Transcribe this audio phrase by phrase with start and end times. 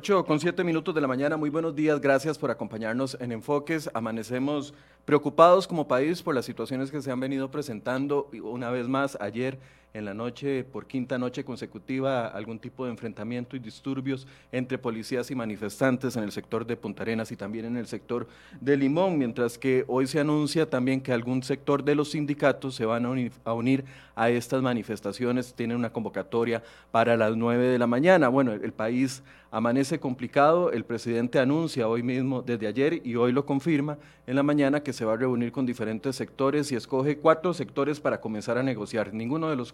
[0.00, 3.90] 8 con 7 minutos de la mañana, muy buenos días, gracias por acompañarnos en Enfoques.
[3.92, 4.72] Amanecemos
[5.04, 9.58] preocupados como país por las situaciones que se han venido presentando una vez más ayer
[9.92, 15.30] en la noche, por quinta noche consecutiva, algún tipo de enfrentamiento y disturbios entre policías
[15.30, 18.28] y manifestantes en el sector de Punta Arenas y también en el sector
[18.60, 22.84] de Limón, mientras que hoy se anuncia también que algún sector de los sindicatos se
[22.84, 28.28] van a unir a, estas manifestaciones, tienen una convocatoria para las 9 de la mañana.
[28.28, 33.46] Bueno, el país amanece complicado, el presidente anuncia hoy mismo, desde ayer y hoy lo
[33.46, 37.54] confirma en la mañana, que se va a reunir con diferentes sectores y escoge cuatro
[37.54, 39.14] sectores para comenzar a negociar.
[39.14, 39.72] Ninguno de los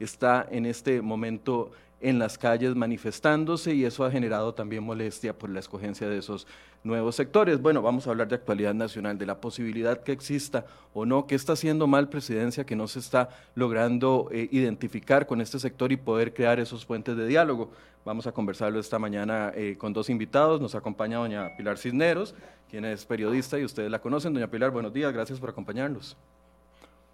[0.00, 5.50] está en este momento en las calles manifestándose y eso ha generado también molestia por
[5.50, 6.46] la escogencia de esos
[6.82, 7.60] nuevos sectores.
[7.60, 10.64] Bueno, vamos a hablar de actualidad nacional, de la posibilidad que exista
[10.94, 15.40] o no, que está haciendo mal presidencia, que no se está logrando eh, identificar con
[15.40, 17.70] este sector y poder crear esos puentes de diálogo.
[18.04, 20.60] Vamos a conversarlo esta mañana eh, con dos invitados.
[20.60, 22.34] Nos acompaña doña Pilar Cisneros,
[22.70, 24.32] quien es periodista y ustedes la conocen.
[24.32, 26.16] Doña Pilar, buenos días, gracias por acompañarnos.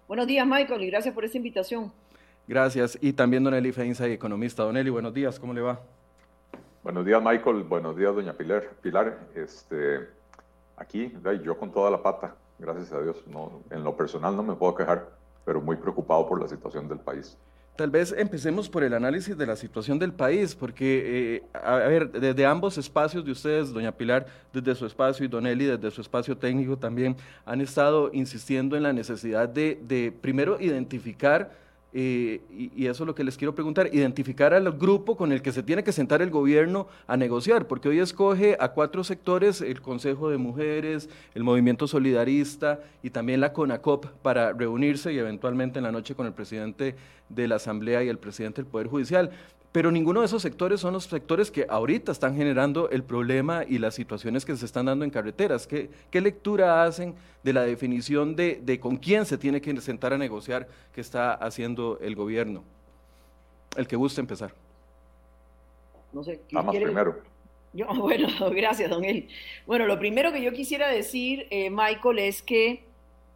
[0.07, 1.91] Buenos días, Michael, y gracias por esta invitación.
[2.47, 2.97] Gracias.
[3.01, 4.63] Y también don Eli Feinza, economista.
[4.63, 5.81] Don Eli, buenos días, ¿cómo le va?
[6.87, 7.63] Buenos días, Michael.
[7.63, 8.63] Buenos días, doña Pilar.
[8.81, 10.07] Pilar, este,
[10.77, 11.11] aquí,
[11.43, 13.21] yo con toda la pata, gracias a Dios.
[13.27, 15.09] No, en lo personal no me puedo quejar,
[15.43, 17.37] pero muy preocupado por la situación del país.
[17.75, 22.09] Tal vez empecemos por el análisis de la situación del país, porque, eh, a ver,
[22.09, 25.99] desde ambos espacios de ustedes, doña Pilar, desde su espacio y don Eli, desde su
[25.99, 31.51] espacio técnico también, han estado insistiendo en la necesidad de, de primero identificar
[31.99, 35.51] eh, y, eso es lo que les quiero preguntar, identificar al grupo con el que
[35.51, 39.81] se tiene que sentar el gobierno a negociar, porque hoy escoge a cuatro sectores, el
[39.81, 45.85] Consejo de Mujeres, el Movimiento Solidarista y también la CONACOP para reunirse y eventualmente en
[45.85, 46.95] la noche con el presidente
[47.29, 49.31] de la Asamblea y el presidente del Poder Judicial
[49.71, 53.77] pero ninguno de esos sectores son los sectores que ahorita están generando el problema y
[53.77, 55.67] las situaciones que se están dando en carreteras.
[55.67, 60.67] ¿Qué, lectura hacen de la definición de, con quién se tiene que sentar a negociar
[60.93, 62.63] que está haciendo el gobierno?
[63.75, 64.53] El que guste empezar.
[66.13, 66.41] No sé.
[66.51, 67.21] Vamos primero.
[67.73, 69.27] Yo, bueno, gracias, don Eli.
[69.67, 72.85] Bueno, lo primero que yo quisiera decir, eh, Michael, es que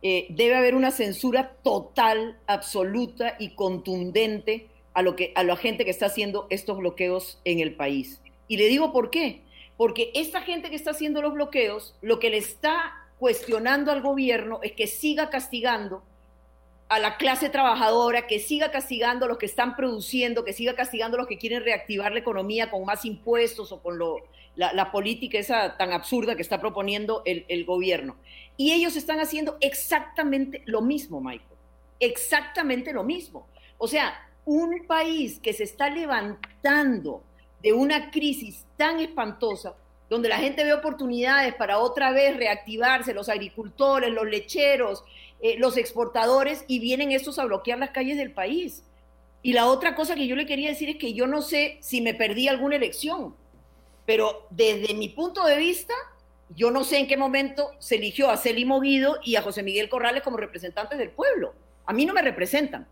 [0.02, 5.86] eh, debe haber una censura total, absoluta y contundente a, lo que, a la gente
[5.86, 8.22] que está haciendo estos bloqueos en el país.
[8.48, 9.42] Y le digo por qué.
[9.78, 14.60] Porque esta gente que está haciendo los bloqueos, lo que le está cuestionando al gobierno
[14.62, 16.04] es que siga castigando
[16.90, 21.16] a la clase trabajadora, que siga castigando a los que están produciendo, que siga castigando
[21.16, 24.18] a los que quieren reactivar la economía con más impuestos o con lo,
[24.56, 28.18] la, política esa tan absurda que está proponiendo el, el gobierno.
[28.58, 31.58] Y ellos están haciendo exactamente lo mismo, Michael.
[32.00, 33.48] Exactamente lo mismo.
[33.78, 34.14] O sea,
[34.46, 37.24] un país que se está levantando
[37.62, 39.76] de una crisis tan espantosa,
[40.10, 45.04] donde la gente ve oportunidades para otra vez reactivarse, los agricultores, los lecheros,
[45.42, 48.84] eh, los exportadores, y vienen estos a bloquear las calles del país.
[49.44, 52.02] Y la otra cosa que yo le quería decir es que yo no sé si
[52.02, 53.36] me perdí alguna elección,
[54.06, 55.94] pero desde mi punto de vista,
[56.56, 59.90] yo no sé en qué momento se eligió a Celi Moguido y a José Miguel
[59.90, 61.54] Corrales como representantes del pueblo.
[61.86, 62.88] A mí no me representan.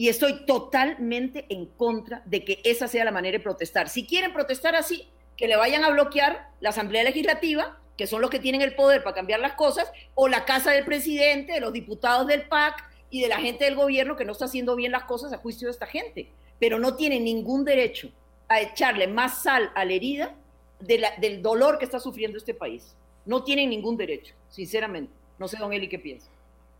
[0.00, 3.90] Y estoy totalmente en contra de que esa sea la manera de protestar.
[3.90, 5.06] Si quieren protestar así,
[5.36, 9.02] que le vayan a bloquear la Asamblea Legislativa, que son los que tienen el poder
[9.02, 13.20] para cambiar las cosas, o la casa del presidente, de los diputados del PAC y
[13.20, 15.72] de la gente del gobierno que no está haciendo bien las cosas a juicio de
[15.72, 16.30] esta gente.
[16.58, 18.10] Pero no tienen ningún derecho
[18.48, 20.34] a echarle más sal a la herida
[20.80, 22.96] del dolor que está sufriendo este país.
[23.26, 25.12] No tienen ningún derecho, sinceramente.
[25.38, 26.30] No sé, don Eli, qué piensa.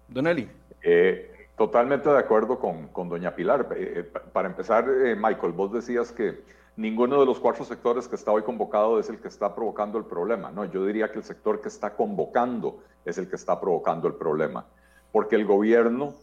[0.09, 0.49] Don Eli.
[0.83, 3.69] Eh, Totalmente de acuerdo con, doña Pilar.
[3.77, 6.43] Eh, eh, para empezar, eh, Michael, vos decías que
[6.77, 10.07] ninguno de los cuatro sectores que está hoy convocado es el que está provocando el
[10.07, 10.51] problema.
[10.51, 14.15] No, yo diría que el sector que está convocando es el que está provocando el
[14.15, 14.65] problema.
[15.13, 16.15] Porque el gobierno,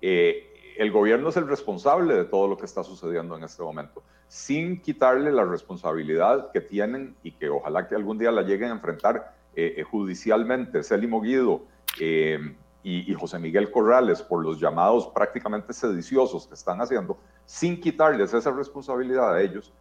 [0.00, 4.80] el gobierno es el responsable de todo lo que está sucediendo en este momento, sin
[4.80, 9.34] quitarle la responsabilidad que tienen y que ojalá que algún día la lleguen a enfrentar
[9.90, 10.82] judicialmente.
[10.82, 11.64] Célimo Guido,
[12.88, 18.52] y, José Miguel Corrales por los llamados prácticamente sediciosos que están haciendo, sin quitarles esa
[18.52, 19.72] responsabilidad a ellos,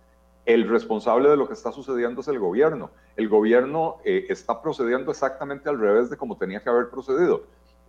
[0.44, 2.90] el responsable de lo que está sucediendo es el gobierno.
[3.16, 7.44] El gobierno eh, está procediendo exactamente al revés de como tenía que haber procedido.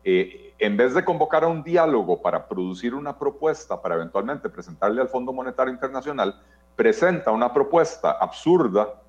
[0.05, 5.01] Eh, en vez de convocar a un diálogo para producir una propuesta para eventualmente presentarle
[5.01, 6.43] al Fondo Monetario Internacional,
[6.77, 9.01] presenta una propuesta absurda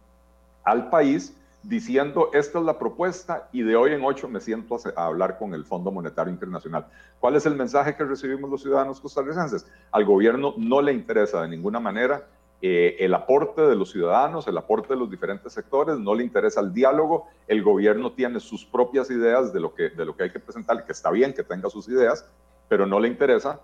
[0.63, 5.05] al país diciendo esta es la propuesta y de hoy en ocho me siento a,
[5.05, 6.87] hablar con el Fondo Monetario Internacional.
[7.19, 9.65] ¿Cuál es el mensaje que recibimos los ciudadanos costarricenses?
[9.91, 12.25] Al gobierno no le interesa de ninguna manera
[12.61, 16.59] eh, el aporte de los ciudadanos, el aporte de los diferentes sectores, no le interesa
[16.59, 20.31] el diálogo, el gobierno tiene sus propias ideas de lo que, de lo que hay
[20.31, 22.27] que presentar, que está bien que tenga sus ideas,
[22.67, 23.61] pero no le interesa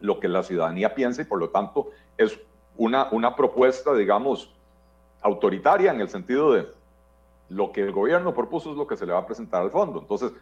[0.00, 2.38] lo que la ciudadanía piensa y por lo tanto es
[2.76, 4.54] una, una propuesta, digamos,
[5.20, 6.66] autoritaria en el sentido de
[7.52, 10.00] lo que el gobierno propuso es lo que se le va a presentar al fondo.
[10.00, 10.32] Entonces,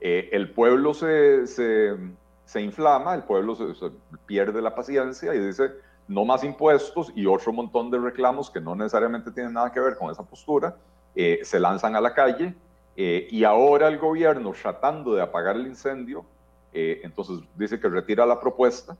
[0.00, 1.96] eh, el pueblo se, se,
[2.44, 3.90] se, inflama, el pueblo se
[4.26, 5.72] pierde la paciencia y dice,
[6.08, 9.96] no más impuestos y otro montón de reclamos que no necesariamente tienen nada que ver
[9.96, 10.74] con esa postura,
[11.14, 12.54] eh, se lanzan a la calle
[12.96, 16.24] eh, y ahora el gobierno tratando de apagar el incendio,
[16.72, 18.96] eh, entonces dice que retira la propuesta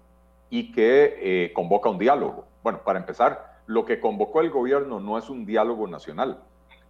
[0.51, 2.47] y que convoca un diálogo.
[2.63, 6.43] Bueno, para empezar, lo que convocó el gobierno no es un diálogo nacional,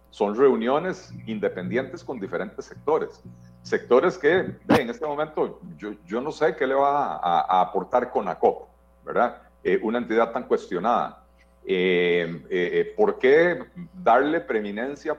[0.09, 3.21] son reuniones independientes con diferentes sectores.
[3.61, 8.09] Sectores que en este momento yo, yo no sé qué le va a, a aportar
[8.11, 8.67] CONACOP,
[9.05, 9.41] ¿verdad?
[9.63, 11.23] Eh, una entidad tan cuestionada.
[11.65, 15.17] Eh, eh, ¿Por qué darle preeminencia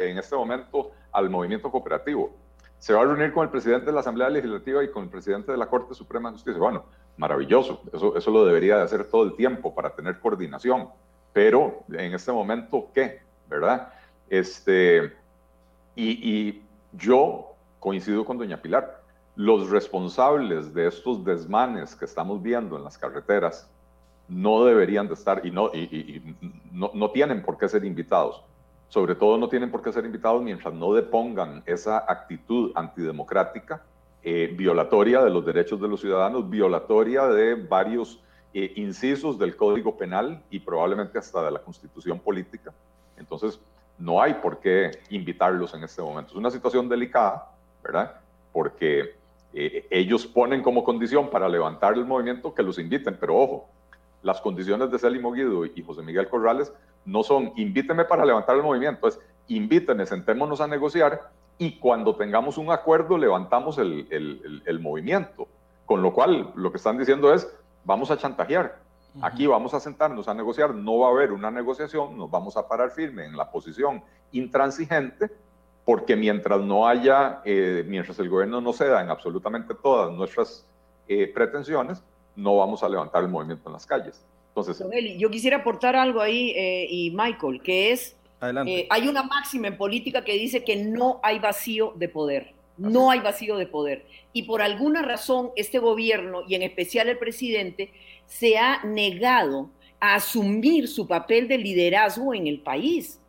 [0.00, 2.34] en este momento al movimiento cooperativo?
[2.78, 5.52] Se va a reunir con el presidente de la Asamblea Legislativa y con el presidente
[5.52, 6.60] de la Corte Suprema de Justicia.
[6.60, 6.84] Bueno,
[7.16, 10.88] maravilloso, eso, eso lo debería de hacer todo el tiempo para tener coordinación,
[11.32, 13.20] pero en este momento, ¿qué?
[13.48, 13.92] ¿Verdad?
[14.28, 15.12] Este,
[15.94, 16.62] y, y
[16.92, 19.02] yo coincido con doña Pilar,
[19.36, 23.68] los responsables de estos desmanes que estamos viendo en las carreteras
[24.28, 26.22] no deberían de estar y, no, y,
[26.72, 28.42] no, no, tienen por qué ser invitados.
[28.88, 33.82] Sobre todo no tienen por qué ser invitados mientras no depongan esa actitud antidemocrática,
[34.22, 38.22] eh, violatoria de los derechos de los ciudadanos, violatoria de varios
[38.54, 42.72] eh, incisos del Código Penal y probablemente hasta de la Constitución Política.
[43.18, 43.60] Entonces,
[43.98, 46.32] no hay por qué invitarlos en este momento.
[46.32, 47.50] Es una situación delicada,
[47.82, 48.20] ¿verdad?
[48.52, 49.14] Porque
[49.52, 53.68] eh, ellos ponen como condición para levantar el movimiento que los inviten, pero ojo,
[54.22, 56.72] las condiciones de Célimo Guido y José Miguel Corrales
[57.04, 62.58] no son invíteme para levantar el movimiento, es invíteme, sentémonos a negociar y cuando tengamos
[62.58, 64.08] un acuerdo levantamos el,
[64.66, 65.46] el, movimiento.
[65.86, 67.48] Con lo cual, lo que están diciendo es,
[67.84, 68.78] vamos a chantajear,
[69.22, 72.66] aquí vamos a sentarnos a negociar, no va a haber una negociación, nos vamos a
[72.68, 74.02] parar firme en la posición
[74.32, 75.30] intransigente,
[75.84, 80.66] porque mientras no haya, eh, mientras el gobierno no ceda en absolutamente todas nuestras
[81.08, 82.02] eh, pretensiones,
[82.36, 84.24] no vamos a levantar el movimiento en las calles.
[84.56, 84.84] Entonces,
[85.18, 89.76] yo quisiera aportar algo ahí, eh, y Michael, que es, eh, hay una máxima en
[89.76, 94.06] política que dice que no hay vacío de poder, no hay vacío de poder.
[94.32, 97.90] Y por alguna razón este gobierno, y en especial el presidente,
[98.26, 103.20] se ha negado a asumir su papel de liderazgo en el país.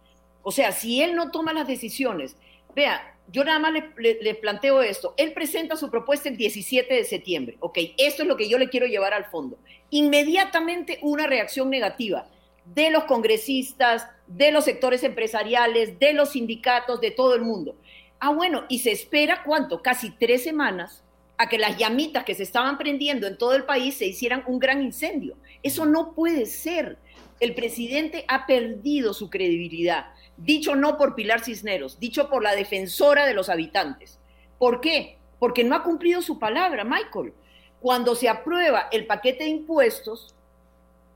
[0.43, 2.35] O sea, si él no toma las decisiones,
[2.75, 5.13] vea, yo nada más le, planteo esto.
[5.17, 7.57] Él presenta su propuesta el 17 de septiembre.
[7.59, 9.57] Ok, esto es lo que yo le quiero llevar al fondo.
[9.89, 12.27] Inmediatamente una reacción negativa
[12.65, 17.75] de los congresistas, de los sectores empresariales, de los sindicatos, de todo el mundo.
[18.19, 19.81] Ah, bueno, y se espera cuánto?
[19.81, 21.04] Casi tres semanas
[21.37, 24.59] a que las llamitas que se estaban prendiendo en todo el país se hicieran un
[24.59, 25.37] gran incendio.
[25.63, 26.97] Eso no puede ser.
[27.39, 30.05] El presidente ha perdido su credibilidad
[30.37, 34.19] dicho no por Pilar Cisneros, dicho por la defensora de los habitantes.
[34.57, 35.17] ¿Por qué?
[35.39, 37.33] Porque no ha cumplido su palabra, Michael.
[37.79, 40.33] Cuando se aprueba el paquete de impuestos,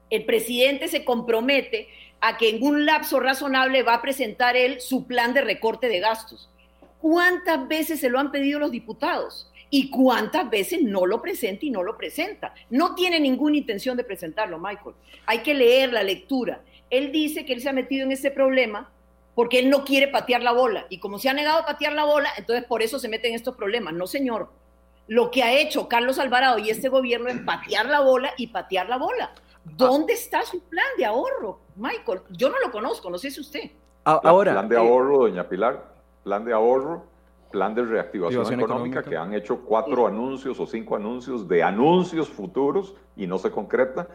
[0.09, 1.88] el presidente se compromete
[2.21, 5.99] a que en un lapso razonable va a presentar él su plan de recorte de
[5.99, 6.49] gastos.
[6.99, 9.49] ¿Cuántas veces se lo han pedido los diputados?
[9.69, 12.53] ¿Y cuántas veces no lo presenta y no lo presenta?
[12.69, 14.95] No tiene ninguna intención de presentarlo, Michael.
[15.25, 16.61] Hay que leer la lectura.
[16.89, 18.91] Él dice que él se ha metido en ese problema
[19.35, 20.85] porque él no quiere patear la bola.
[20.89, 23.55] Y como se ha negado a patear la bola, entonces por eso se meten estos
[23.55, 23.93] problemas.
[23.93, 24.49] No, señor.
[25.07, 28.89] Lo que ha hecho Carlos Alvarado y este gobierno es patear la bola y patear
[28.89, 29.33] la bola.
[29.63, 32.21] ¿Dónde está su plan de ahorro, Michael?
[32.29, 33.71] Yo no lo conozco, no sé si usted.
[34.03, 37.05] Ahora, plan de eh, ahorro, doña Pilar, plan de ahorro,
[37.51, 42.95] plan de reactivación económica, que han hecho cuatro anuncios o cinco anuncios de anuncios futuros
[43.15, 44.07] y no se concreta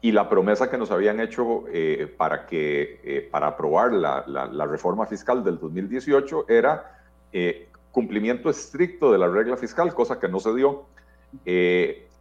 [0.00, 4.66] y la promesa que nos habían hecho eh, para, que, eh, para aprobar la, la,
[4.66, 7.00] reforma fiscal del 2018 era
[7.32, 10.84] eh, cumplimiento estricto de la regla fiscal, cosa que no se dio.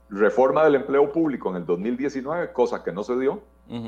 [0.10, 3.41] reforma del empleo público en el 2019, cosa que no se dio.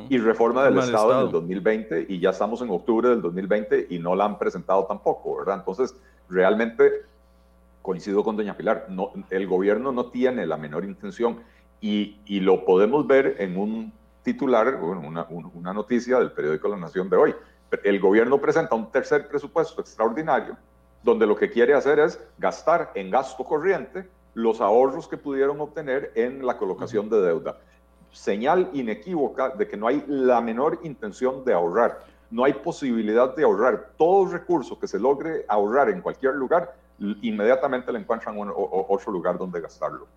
[0.09, 3.87] Y reforma del Estado, Estado, en el 2020, y ya estamos en octubre del 2020
[3.91, 5.57] y no la han presentado tampoco, ¿verdad?
[5.59, 5.95] Entonces,
[6.29, 7.05] realmente
[7.81, 11.39] coincido con doña Pilar, no, el gobierno no tiene la menor intención
[11.79, 13.93] y, lo podemos ver en un
[14.23, 17.35] titular, una, una noticia del periódico La Nación de hoy.
[17.83, 20.57] El gobierno presenta un tercer presupuesto extraordinario
[21.03, 26.11] donde lo que quiere hacer es gastar en gasto corriente los ahorros que pudieron obtener
[26.15, 27.57] en la colocación de deuda.
[28.11, 31.99] señal inequívoca de que no hay la menor intención de ahorrar.
[32.29, 33.91] No hay posibilidad de ahorrar.
[33.97, 36.75] Todo recurso que se logre ahorrar en cualquier lugar,
[37.21, 40.07] inmediatamente le encuentran otro lugar donde gastarlo.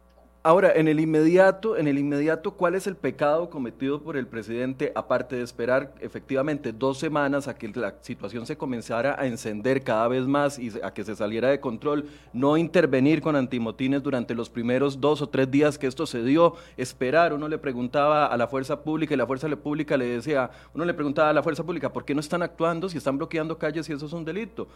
[0.42, 4.90] Ahora, en el inmediato, en el inmediato, ¿cuál es el pecado cometido por el presidente,
[4.94, 10.08] aparte de esperar efectivamente dos semanas a que la situación se comenzara a encender cada
[10.08, 14.48] vez más y a que se saliera de control, no intervenir con antimotines durante los
[14.48, 18.48] primeros dos o tres días que esto se dio, esperar, uno le preguntaba a la
[18.48, 21.92] fuerza pública y la fuerza pública le decía, uno le preguntaba a la fuerza pública,
[21.92, 24.68] ¿por qué no están actuando si están bloqueando calles y eso es un delito?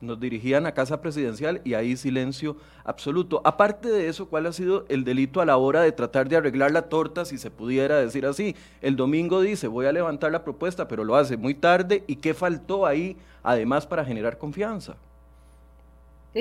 [0.00, 3.42] Nos dirigían a casa presidencial y ahí silencio absoluto.
[3.44, 6.70] Aparte de eso, ¿cuál ha sido el delito a la hora de tratar de arreglar
[6.70, 8.54] la torta, si se pudiera decir así?
[8.80, 12.04] El domingo dice, voy a levantar la propuesta, pero lo hace muy tarde.
[12.06, 14.96] ¿Y qué faltó ahí, además, para generar confianza?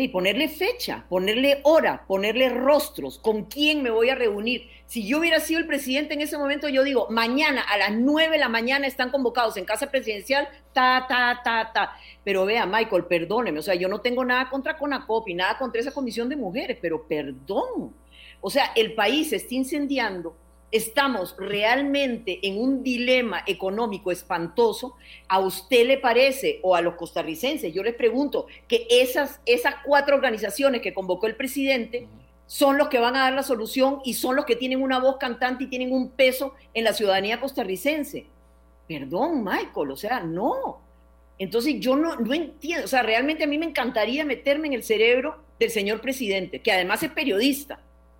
[0.01, 4.69] Y ponerle fecha, ponerle hora, ponerle rostros, con quién me voy a reunir.
[4.85, 8.33] Si yo hubiera sido el presidente en ese momento, yo digo, mañana a las nueve
[8.33, 11.91] de la mañana están convocados en casa presidencial, ta, ta, ta, ta.
[12.23, 15.81] Pero vea, Michael, perdóneme, o sea, yo no tengo nada contra Conacop y nada contra
[15.81, 17.93] esa comisión de mujeres, pero perdón.
[18.41, 20.35] O sea, el país se está incendiando
[20.71, 24.95] estamos realmente en un dilema económico espantoso,
[25.27, 30.15] ¿a usted le parece, o a los costarricenses, yo les pregunto, que esas, esas cuatro
[30.15, 32.07] organizaciones que convocó el presidente
[32.45, 35.17] son los que van a dar la solución y son los que tienen una voz
[35.17, 38.25] cantante y tienen un peso en la ciudadanía costarricense?
[38.87, 40.81] Perdón, Michael, o sea, no.
[41.37, 44.83] Entonces yo no, no entiendo, o sea, realmente a mí me encantaría meterme en el
[44.83, 47.79] cerebro del señor presidente, que además es periodista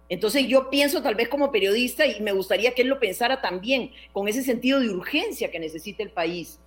[0.10, 3.92] entonces yo pienso tal vez como periodista y me gustaría que él lo pensara también,
[4.14, 6.60] con ese sentido de urgencia que necesita el país.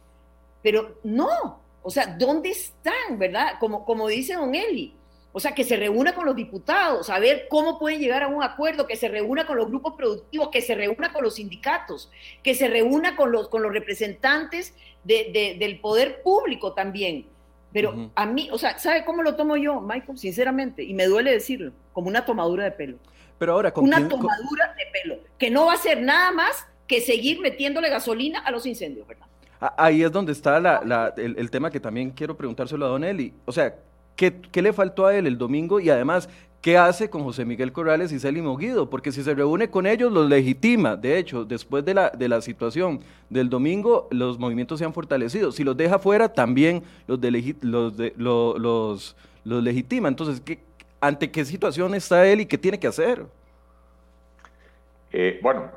[0.62, 3.52] Pero no, o sea, ¿dónde están, verdad?
[3.58, 4.94] Como, como dice don Eli,
[5.32, 8.42] o sea, que se reúna con los diputados, a ver cómo pueden llegar a un
[8.42, 12.10] acuerdo, que se reúna con los grupos productivos, que se reúna con los sindicatos,
[12.42, 17.26] que se reúna con los, con los representantes del poder público también.
[17.72, 20.18] Pero a mí, o sea, ¿sabe cómo lo tomo yo, Michael?
[20.18, 22.98] Sinceramente, y me duele decirlo, como una tomadura de pelo.
[23.40, 27.00] Pero ahora, ¿con Una tomadura de pelo, que no va a ser nada más que
[27.00, 29.26] seguir metiéndole gasolina a los incendios, ¿verdad?
[29.78, 30.58] Ahí es donde está
[31.16, 33.32] el, tema que también quiero preguntárselo a Don Eli.
[33.46, 33.76] O sea,
[34.14, 35.80] ¿qué, le faltó a él el domingo?
[35.80, 36.28] Y además,
[36.60, 38.90] ¿qué hace con José Miguel Corrales y Celi Moguido?
[38.90, 40.96] Porque si se reúne con ellos, los legitima.
[40.96, 45.50] De hecho, después de la, de la situación del domingo, los movimientos se han fortalecido.
[45.50, 47.18] Si los deja fuera, también los,
[47.62, 50.08] los, los, los legitima.
[50.08, 50.58] Entonces, ¿qué,
[51.00, 53.24] ¿Ante qué situación está él y qué tiene que hacer?
[55.12, 55.70] Eh, bueno,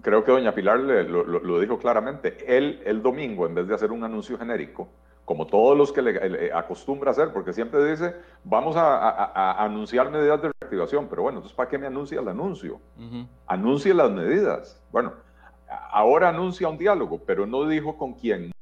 [0.00, 2.36] creo que doña Pilar lo, dijo claramente.
[2.46, 4.88] Él el domingo, en vez de hacer un anuncio genérico,
[5.24, 8.14] como todos los que le, acostumbra hacer, porque siempre dice,
[8.44, 12.80] vamos a, anunciar medidas de reactivación, pero bueno, entonces ¿para qué me anuncia el anuncio?
[13.46, 14.80] Anuncie las medidas.
[14.92, 15.14] Bueno,
[15.90, 18.52] ahora anuncia un diálogo, pero no dijo con quién, no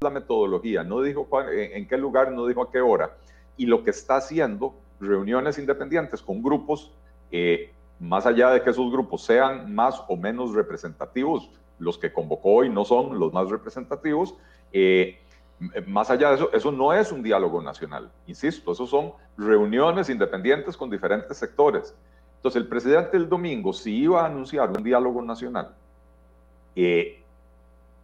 [0.00, 3.10] la metodología, no dijo en qué lugar, no dijo a qué hora
[3.56, 6.92] y lo que está haciendo reuniones independientes con grupos,
[7.30, 12.54] eh, más allá de que esos grupos sean más o menos representativos, los que convocó
[12.54, 14.34] hoy no son los más representativos,
[14.72, 15.18] eh,
[15.86, 20.76] más allá de eso, eso no es un diálogo nacional, insisto, eso son reuniones independientes
[20.76, 21.94] con diferentes sectores.
[22.36, 25.74] Entonces, el presidente el domingo, si iba a anunciar un diálogo nacional,
[26.76, 27.23] eh,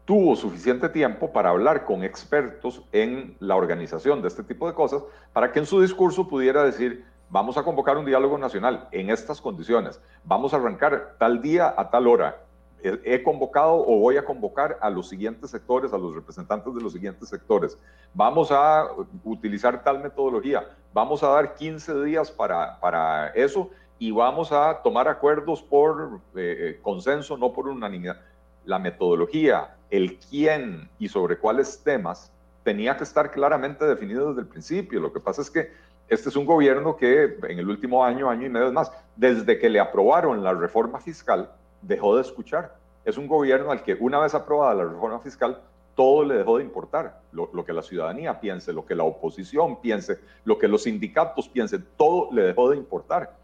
[0.04, 5.02] tuvo suficiente tiempo para hablar con expertos en la organización de este tipo de cosas,
[5.33, 9.40] para que en su discurso pudiera decir, vamos a convocar un diálogo nacional en estas
[9.40, 12.42] condiciones, vamos a arrancar tal día a tal hora,
[12.83, 16.92] he convocado o voy a convocar a los siguientes sectores, a los representantes de los
[16.92, 17.76] siguientes sectores.
[18.14, 18.87] Vamos a
[19.25, 25.09] utilizar tal metodología, vamos a dar 15 días para, para eso y vamos a tomar
[25.09, 28.21] acuerdos por eh, eh, consenso, no por unanimidad.
[28.64, 32.32] La metodología, el quién y sobre cuáles temas
[32.62, 35.00] tenía que estar claramente definido desde el principio.
[35.00, 35.73] Lo que pasa es que
[36.09, 39.70] este es un gobierno que en el último año, año y medio más, desde que
[39.70, 41.50] le aprobaron la reforma fiscal,
[41.82, 42.76] dejó de escuchar.
[43.04, 45.61] Es un gobierno al que una vez aprobada la reforma fiscal,
[45.94, 47.20] todo le dejó de importar.
[47.32, 51.87] Lo, que la ciudadanía piense, lo que la oposición piense, lo que los sindicatos piensen,
[51.97, 53.37] todo le dejó de importar.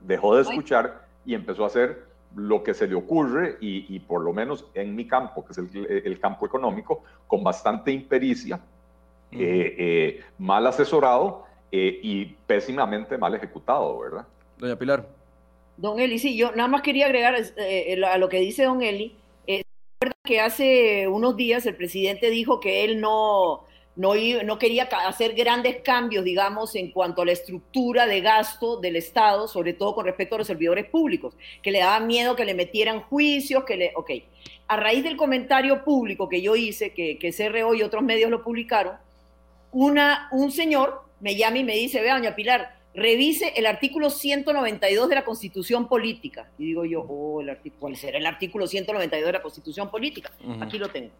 [0.00, 2.04] Dejó de escuchar y empezó a hacer
[2.36, 6.20] lo que se le ocurre y, por lo menos en mi campo, que es el,
[6.20, 8.60] campo económico, con bastante impericia,
[9.30, 14.26] eh, eh, mal asesorado eh, y pésimamente mal ejecutado, ¿verdad?
[14.58, 15.08] Doña Pilar.
[15.76, 19.16] Don Eli, sí, yo nada más quería agregar a lo que dice don Eli.
[20.24, 23.64] que hace unos días el presidente dijo que él no,
[23.96, 28.96] no, no quería hacer grandes cambios, digamos, en cuanto a la estructura de gasto del
[28.96, 32.54] Estado, sobre todo con respecto a los servidores públicos, que le daba miedo que le
[32.54, 33.92] metieran juicios, que le...
[33.96, 34.10] Ok,
[34.66, 38.42] a raíz del comentario público que yo hice, que, que CRO y otros medios lo
[38.42, 38.96] publicaron,
[39.72, 45.08] una, un señor me llama y me dice, vea, doña Pilar, revise el artículo 192
[45.08, 46.48] de la Constitución Política.
[46.58, 50.30] Y digo yo, oh, el ¿cuál será el artículo 192 de la Constitución Política?
[50.60, 51.10] Aquí lo tengo.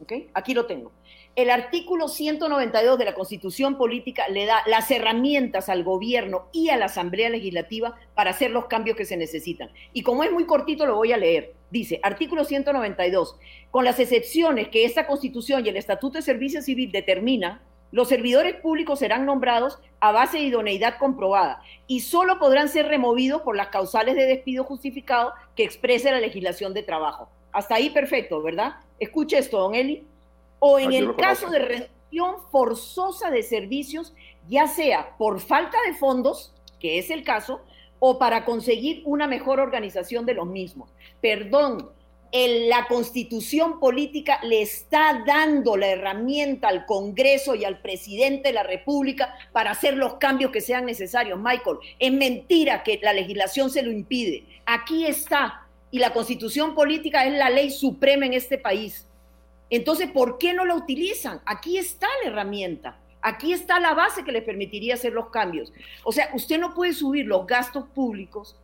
[0.00, 0.30] ¿Okay?
[0.34, 0.92] Aquí lo tengo.
[1.34, 6.76] El artículo 192 de la Constitución Política le da las herramientas al gobierno y a
[6.76, 9.70] la Asamblea Legislativa para hacer los cambios que se necesitan.
[9.92, 11.54] Y como es muy cortito, lo voy a leer.
[11.70, 13.36] Dice, artículo 192,
[13.70, 18.56] con las excepciones que esta Constitución y el Estatuto de Servicio Civil determinan, los servidores
[18.56, 23.68] públicos serán nombrados a base de idoneidad comprobada y solo podrán ser removidos por las
[23.68, 27.30] causales de despido justificado que exprese la legislación de trabajo.
[27.58, 28.76] Hasta ahí perfecto, ¿verdad?
[29.00, 30.06] Escuche esto, don Eli.
[30.60, 34.14] O en el caso de reducción forzosa de servicios,
[34.48, 37.60] ya sea por falta de fondos, que es el caso,
[37.98, 40.94] o para conseguir una mejor organización de los mismos.
[41.20, 41.90] Perdón,
[42.32, 48.62] la constitución política le está dando la herramienta al Congreso y al presidente de la
[48.62, 51.40] República para hacer los cambios que sean necesarios.
[51.40, 54.44] Michael, es mentira que la legislación se lo impide.
[54.64, 55.67] Aquí está.
[55.90, 59.06] Y la constitución política es la ley suprema en este país.
[59.70, 61.40] Entonces, ¿por qué no la utilizan?
[61.44, 62.98] Aquí está la herramienta.
[63.20, 65.72] Aquí está la base que le permitiría hacer los cambios.
[66.04, 68.56] O sea, usted no puede subir los gastos públicos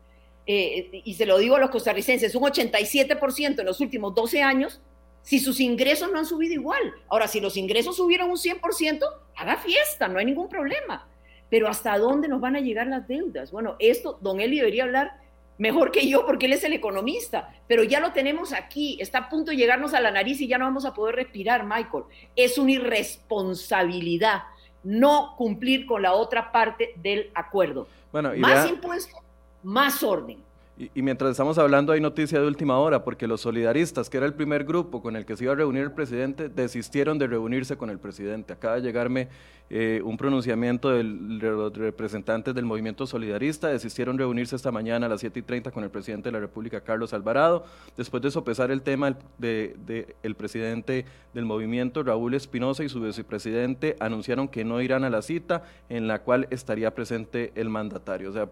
[0.46, 4.80] eh, y se lo digo a los costarricenses, un 87% en los últimos 12 años,
[5.22, 6.82] si sus ingresos no han subido igual.
[7.08, 9.00] Ahora, si los ingresos subieron un 100%,
[9.36, 11.08] haga fiesta, no hay ningún problema.
[11.48, 13.50] Pero ¿hasta dónde nos van a llegar las deudas?
[13.50, 15.23] Bueno, esto, don Eli debería hablar
[15.58, 19.28] mejor que yo porque él es el economista, pero ya lo tenemos aquí, está a
[19.28, 22.04] punto de llegarnos a la nariz y ya no vamos a poder respirar, Michael.
[22.36, 24.42] Es una irresponsabilidad
[24.82, 27.88] no cumplir con la otra parte del acuerdo.
[28.12, 29.24] Bueno, Más impuestos
[29.64, 30.38] más orden.
[30.76, 34.34] Y, mientras estamos hablando hay noticia de última hora, porque los solidaristas, que era el
[34.34, 37.90] primer grupo con el que se iba a reunir el presidente, desistieron de reunirse con
[37.90, 38.54] el presidente.
[38.54, 39.28] Acaba de llegarme
[39.70, 45.08] eh, un pronunciamiento de los representantes del movimiento solidarista, desistieron de reunirse esta mañana a
[45.08, 47.64] las 7 y 30 con el presidente de la República, Carlos Alvarado,
[47.96, 53.00] después de sopesar el tema del de, el presidente del movimiento, Raúl Espinosa, y su
[53.00, 58.30] vicepresidente anunciaron que no irán a la cita en la cual estaría presente el mandatario.
[58.30, 58.48] O sea,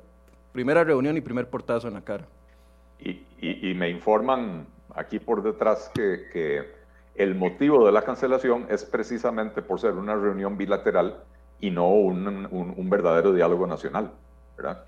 [0.52, 2.26] Primera reunión y primer portazo en la cara.
[2.98, 6.80] Y, me informan aquí por detrás que,
[7.14, 11.22] el motivo de la cancelación es precisamente por ser una reunión bilateral
[11.60, 14.12] y no un, verdadero diálogo nacional,
[14.56, 14.84] ¿verdad?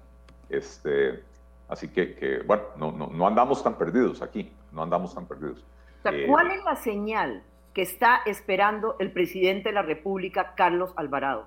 [0.48, 1.22] Este,
[1.68, 5.62] así que, bueno, no, no, andamos tan perdidos aquí, no andamos tan perdidos.
[6.05, 11.46] Eh, ¿Cuál es la señal que está esperando el presidente de la República, Carlos Alvarado?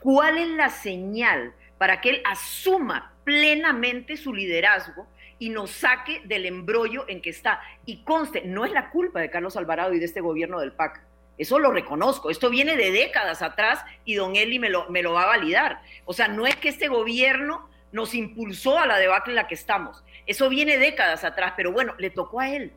[0.00, 5.06] ¿Cuál es la señal para que él asuma plenamente su liderazgo
[5.38, 7.60] y nos saque del embrollo en que está.
[7.86, 11.00] Y conste, no es la culpa de Carlos Alvarado y de este gobierno del PAC.
[11.38, 12.30] Eso lo reconozco.
[12.30, 15.80] Esto viene de décadas atrás y don Eli me lo, me lo va a validar.
[16.04, 19.54] O sea, no es que este gobierno nos impulsó a la debacle en la que
[19.54, 20.04] estamos.
[20.26, 22.72] Eso viene décadas atrás, pero bueno, le tocó a él.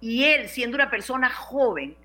[0.00, 1.96] Y él, siendo una persona joven,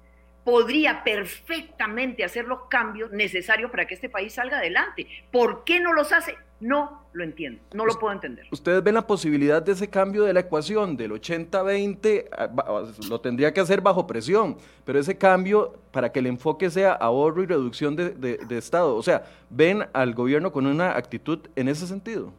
[0.43, 5.07] podría perfectamente hacer los cambios necesarios para que este país salga adelante.
[5.31, 6.35] ¿Por qué no los hace?
[6.59, 8.45] No lo entiendo, no lo puedo entender.
[8.51, 12.27] ¿Ustedes ven la posibilidad de ese cambio de la ecuación del 80-20?
[12.31, 16.93] Ah, lo tendría que hacer bajo presión, pero ese cambio para que el enfoque sea
[16.93, 18.95] ahorro y reducción de, Estado.
[18.95, 22.31] O sea, ¿ven al gobierno con una actitud en ese sentido?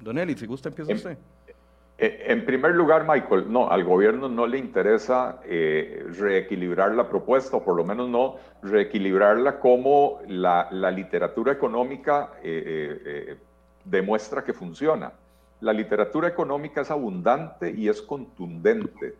[0.00, 1.18] Don Eli, si gusta, empieza usted.
[2.00, 7.56] Eh, en primer lugar, Michael, no, al gobierno no le interesa eh, reequilibrar la propuesta,
[7.56, 13.36] o por lo menos no reequilibrarla como la, literatura económica eh,
[13.84, 15.12] demuestra que funciona.
[15.60, 19.16] La literatura económica es abundante y es contundente.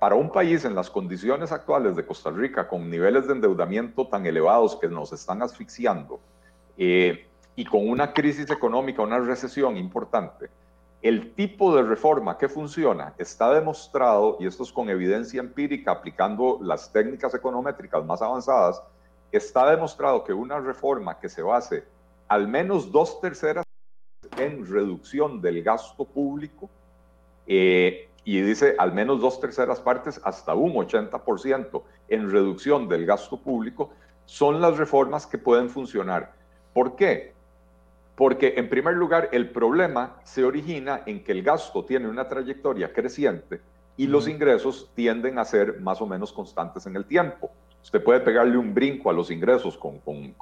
[0.00, 4.26] Para un país en las condiciones actuales de Costa Rica, con niveles de endeudamiento tan
[4.26, 6.18] elevados que nos están asfixiando,
[6.76, 10.48] y con una crisis económica, una recesión importante,
[11.02, 16.60] el tipo de reforma que funciona está demostrado, y esto es con evidencia empírica aplicando
[16.62, 18.80] las técnicas econométricas más avanzadas,
[19.32, 21.84] está demostrado que una reforma que se base
[22.28, 23.64] al menos dos terceras
[24.38, 26.70] en reducción del gasto público,
[27.46, 33.40] eh, y dice al menos dos terceras partes hasta un 80% en reducción del gasto
[33.40, 33.90] público,
[34.24, 36.32] son las reformas que pueden funcionar.
[36.72, 37.31] ¿Por qué?
[38.22, 42.92] Porque, en primer lugar, el problema se origina en que el gasto tiene una trayectoria
[42.92, 43.60] creciente
[43.96, 47.50] y los ingresos tienden a ser más o menos constantes en el tiempo.
[47.82, 50.00] Usted puede pegarle un brinco a los ingresos con,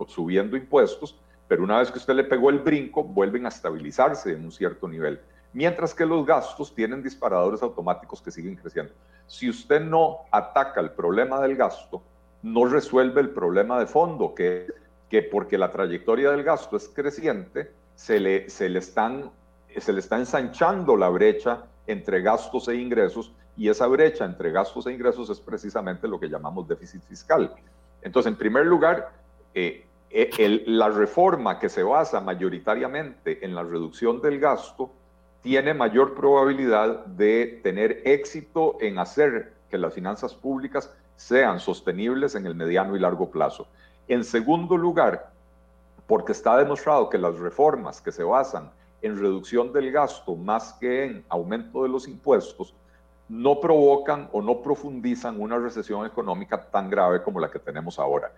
[0.08, 4.44] subiendo impuestos, pero una vez que usted le pegó el brinco, vuelven a estabilizarse en
[4.44, 5.18] un cierto nivel.
[5.54, 8.92] Mientras que los gastos tienen disparadores automáticos que siguen creciendo.
[9.26, 12.02] Si usted no ataca el problema del gasto,
[12.42, 14.66] no resuelve el problema de fondo, que,
[15.10, 19.30] que porque la trayectoria del gasto es creciente, se le, se le, están,
[19.76, 24.86] se le está ensanchando la brecha entre gastos e ingresos y esa brecha entre gastos
[24.86, 27.52] e ingresos es precisamente lo que llamamos déficit fiscal.
[28.00, 29.10] Entonces, en primer lugar,
[29.52, 34.92] eh, eh, la reforma que se basa mayoritariamente en la reducción del gasto
[35.42, 42.46] tiene mayor probabilidad de tener éxito en hacer que las finanzas públicas sean sostenibles en
[42.46, 43.68] el mediano y largo plazo.
[44.10, 45.30] En segundo lugar,
[46.08, 51.04] porque está demostrado que las reformas que se basan en reducción del gasto más que
[51.04, 52.74] en aumento de los impuestos
[53.28, 58.32] no provocan o no profundizan una recesión económica tan grave como la que tenemos ahora.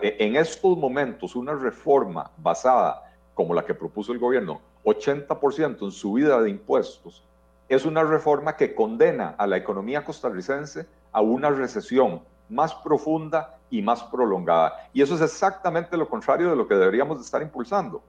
[0.00, 5.90] E, en estos momentos, una reforma basada como la que propuso el gobierno, 80% en
[5.90, 7.24] subida de impuestos,
[7.68, 13.80] es una reforma que condena a la economía costarricense a una recesión más profunda y
[13.80, 14.88] más prolongada.
[14.92, 18.02] Y eso es exactamente lo contrario de lo que deberíamos estar impulsando.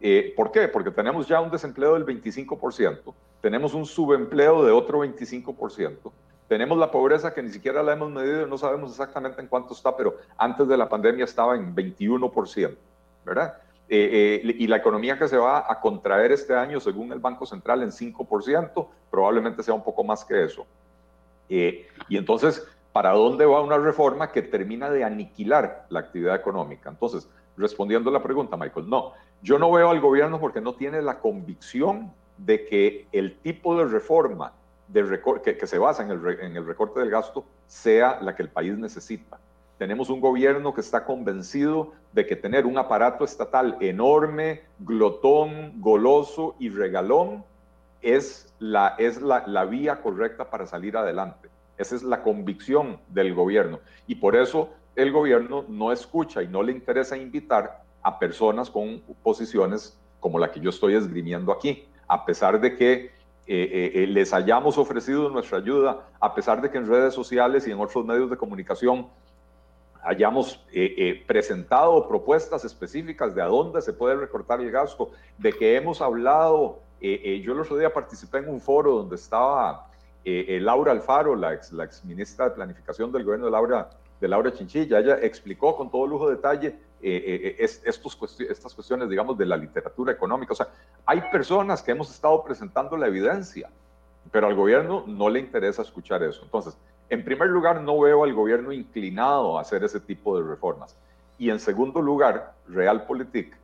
[0.00, 0.68] Eh, ¿Por qué?
[0.68, 6.12] Porque tenemos ya un desempleo del 25%, tenemos un subempleo de otro 25%,
[6.48, 9.96] tenemos la pobreza que ni siquiera la hemos medido, no sabemos exactamente en cuánto está,
[9.96, 12.76] pero antes de la pandemia estaba en 21%,
[13.24, 13.56] ¿verdad?
[13.88, 17.46] Eh, eh, y la economía que se va a contraer este año, según el Banco
[17.46, 20.66] Central, en 5%, probablemente sea un poco más que eso.
[21.48, 26.88] y entonces, ¿para dónde va una reforma que termina de aniquilar la actividad económica?
[26.88, 31.02] Entonces, respondiendo a la pregunta, Michael, no, yo no veo al gobierno porque no tiene
[31.02, 34.54] la convicción de que el tipo de reforma
[34.94, 39.38] que, se basa en el, recorte del gasto sea la que el país necesita.
[39.76, 46.56] Tenemos un gobierno que está convencido de que tener un aparato estatal enorme, glotón, goloso
[46.58, 47.44] y regalón
[48.00, 51.50] es la vía correcta para salir adelante.
[51.78, 53.80] Esa es la convicción del gobierno.
[54.06, 59.02] Y por eso el gobierno no escucha y no le interesa invitar a personas con
[59.22, 63.10] posiciones como la que yo estoy esgrimiendo aquí, a pesar de que eh,
[63.48, 67.70] eh, eh, les hayamos ofrecido nuestra ayuda, a pesar de que en redes sociales y
[67.70, 69.08] en otros medios de comunicación
[70.02, 70.64] hayamos
[71.26, 76.78] presentado propuestas específicas de a dónde se puede recortar el gasto, de que hemos hablado,
[77.00, 79.85] yo el otro día participé en un foro donde estaba
[80.26, 84.98] Laura Alfaro, la ex, ministra de Planificación del gobierno de Laura Chinchilla.
[84.98, 90.12] Ella explicó con todo lujo de detalle eh, eh, estas cuestiones, digamos, de la literatura
[90.12, 90.52] económica.
[90.52, 90.68] O sea,
[91.04, 93.70] hay personas que hemos estado presentando la evidencia,
[94.32, 96.42] pero al gobierno no le interesa escuchar eso.
[96.42, 96.76] Entonces,
[97.08, 100.96] en primer lugar, no veo al gobierno inclinado a hacer ese tipo de reformas.
[101.38, 103.56] Y en segundo lugar, Realpolitik,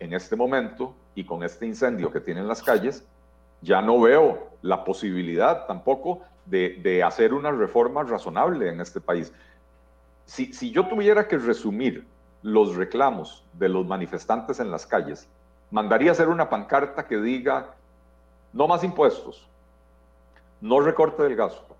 [0.00, 3.06] en este momento y con este incendio que tienen las calles,
[3.62, 9.32] ya no veo la posibilidad tampoco de, de hacer una reforma razonable en este país
[10.28, 12.06] si, yo tuviera que resumir
[12.42, 15.26] los reclamos de los manifestantes en las calles,
[15.70, 17.74] mandaría hacer una pancarta que diga,
[18.52, 19.48] no más impuestos,
[20.60, 21.74] no recorte del gasto,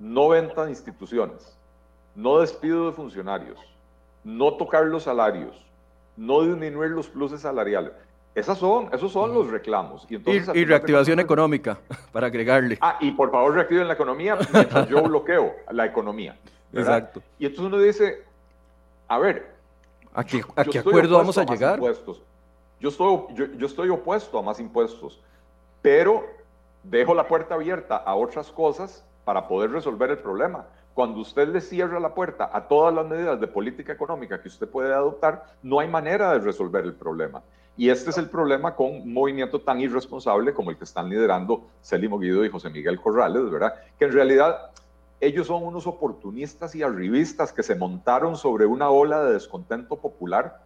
[0.00, 1.56] no venta de instituciones,
[2.16, 3.60] no despido de funcionarios,
[4.24, 5.56] no tocar los salarios,
[6.16, 7.92] no disminuir los pluses salariales.
[8.36, 10.06] Esas son, esos son los reclamos.
[10.10, 11.78] Y, y, reactivación económica,
[12.12, 12.76] para agregarle.
[12.82, 16.36] Ah, y por favor reactiven la economía mientras yo bloqueo la economía.
[16.70, 17.22] Exacto.
[17.38, 18.24] Y entonces uno dice,
[19.08, 19.54] a ver,
[20.12, 20.40] ¿a qué,
[20.78, 21.80] acuerdo vamos a, llegar?
[22.78, 23.20] Yo estoy,
[23.56, 25.18] yo, estoy opuesto a más impuestos,
[25.80, 26.26] pero
[26.82, 30.66] dejo la puerta abierta a otras cosas para poder resolver el problema.
[30.96, 34.66] Cuando usted le cierra la puerta a todas las medidas de política económica que usted
[34.66, 37.42] puede adoptar, no hay manera de resolver el problema.
[37.76, 41.66] Y este es el problema con un movimiento tan irresponsable como el que están liderando
[41.82, 43.74] Célimo Guido y José Miguel Corrales, ¿verdad?
[43.98, 44.70] Que en realidad
[45.20, 50.62] ellos son unos oportunistas y arribistas que se montaron sobre una ola de descontento popular.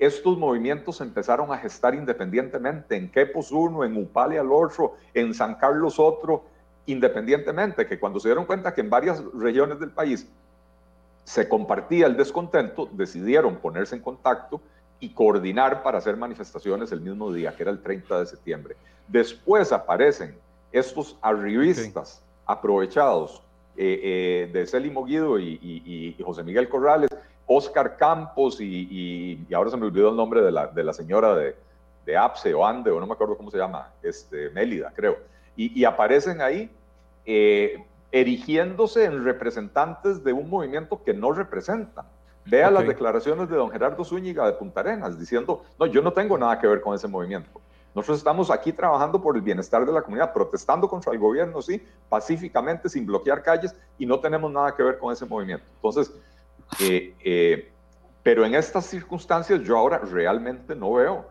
[0.00, 5.54] Estos movimientos empezaron a gestar independientemente en Quepos uno, en Upale al otro, en San
[5.54, 6.42] Carlos otro,
[6.90, 10.26] independientemente, que cuando se dieron cuenta que en varias regiones del país
[11.24, 14.60] se compartía el descontento, decidieron ponerse en contacto
[14.98, 18.76] y coordinar para hacer manifestaciones el mismo día, que era el 30 de septiembre.
[19.08, 20.36] Después aparecen
[20.72, 23.42] estos arribistas aprovechados
[23.76, 27.10] eh, eh, de Célimo Guido y, José Miguel Corrales,
[27.46, 31.56] Oscar Campos y, ahora se me olvidó el nombre de la, de la señora de,
[32.04, 35.18] de APSE o ANDE, o no me acuerdo cómo se llama, este, Mélida, creo.
[35.56, 36.70] Y, aparecen ahí
[37.32, 42.04] eh, erigiéndose en representantes de un movimiento que no representan.
[42.44, 46.36] Vea las declaraciones de don Gerardo Zúñiga de Punta Arenas diciendo, no, yo no tengo
[46.36, 47.60] nada que ver con ese movimiento.
[47.94, 51.80] Nosotros estamos aquí trabajando por el bienestar de la comunidad, protestando contra el gobierno, sí,
[52.08, 55.64] pacíficamente, sin bloquear calles, y no tenemos nada que ver con ese movimiento.
[55.76, 56.12] Entonces,
[56.80, 57.70] eh, eh,
[58.24, 61.26] pero en estas circunstancias yo ahora realmente no veo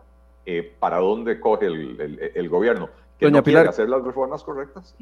[0.46, 2.88] eh, para dónde coge el, gobierno.
[3.18, 3.68] Que Doña no Pilar.
[3.68, 4.94] hacer las reformas correctas.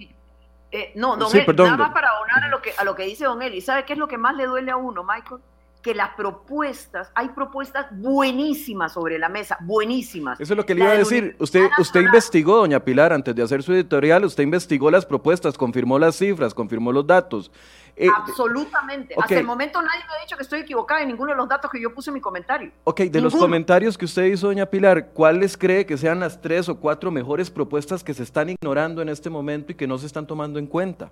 [0.95, 3.61] No, don nada más para abonar a lo, que, a lo que dice don Eli.
[3.61, 5.41] ¿Sabe qué es lo que más le duele a uno, Michael?
[5.83, 10.41] que las propuestas, hay propuestas buenísimas sobre la mesa, buenísimas.
[10.41, 11.37] Eso es lo que le iba a decir.
[11.39, 15.99] Usted, usted investigó, doña Pilar, antes de hacer su editorial, usted investigó las propuestas, confirmó
[15.99, 17.51] las cifras, confirmó los datos.
[17.99, 19.15] Eh, Absolutamente.
[19.21, 21.71] Hasta el momento nadie me ha dicho que estoy equivocada en ninguno de los datos
[21.71, 22.71] que yo puse en mi comentario.
[22.85, 26.69] Ok, de los comentarios que usted hizo, doña Pilar, ¿cuáles cree que sean las tres
[26.69, 30.07] o cuatro mejores propuestas que se están ignorando en este momento y que no se
[30.07, 31.11] están tomando en cuenta?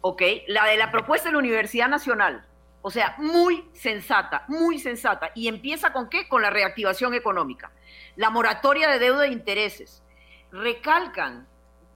[0.00, 2.44] Ok, la de la propuesta de la Universidad Nacional
[2.80, 5.30] o sea, muy sensata, muy sensata.
[5.34, 6.28] ¿Y empieza con qué?
[6.28, 7.70] Con la reactivación económica.
[8.16, 10.02] La moratoria de deuda de intereses.
[10.52, 11.46] Recalcan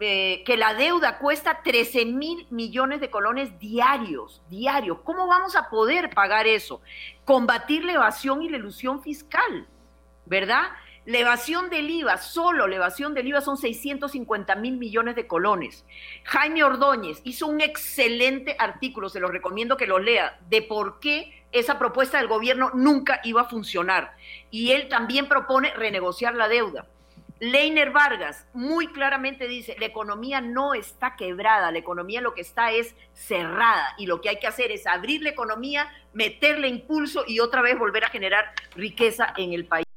[0.04, 4.98] eh, que la deuda cuesta 13 mil millones de colones diarios, diarios.
[5.04, 6.80] ¿Cómo vamos a poder pagar eso?
[7.24, 9.68] Combatir la evasión y la ilusión fiscal,
[10.26, 10.64] ¿verdad?
[11.04, 15.84] La evasión del IVA, solo la evasión del IVA son 650 mil millones de colones.
[16.24, 21.44] Jaime Ordóñez hizo un excelente artículo, se lo recomiendo que lo lea, de por qué
[21.52, 24.16] esa propuesta del gobierno nunca iba a funcionar.
[24.50, 26.86] Y él también propone renegociar la deuda.
[27.42, 32.70] Leiner Vargas muy claramente dice, la economía no está quebrada, la economía lo que está
[32.70, 37.40] es cerrada y lo que hay que hacer es abrir la economía, meterle impulso y
[37.40, 39.91] otra vez volver a generar riqueza en el país.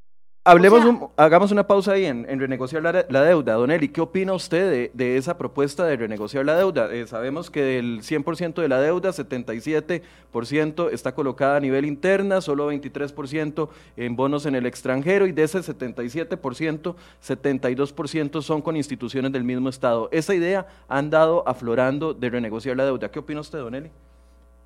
[0.48, 3.54] Hablemos, hagamos una pausa ahí en, renegociar la, deuda.
[3.56, 6.94] Don Eli, ¿qué opina usted de, esa propuesta de renegociar la deuda?
[6.94, 12.72] Eh, sabemos que del 100% de la deuda, 77% está colocada a nivel interna, solo
[12.72, 19.44] 23% en bonos en el extranjero y de ese 77%, 72% son con instituciones del
[19.44, 20.10] mismo Estado.
[20.12, 23.10] Esa idea ha andado aflorando de renegociar la deuda.
[23.10, 23.90] ¿Qué opina usted, Don Eli?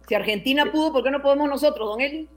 [0.09, 2.27] Si Argentina pudo, ¿por qué no podemos nosotros, Don Eli?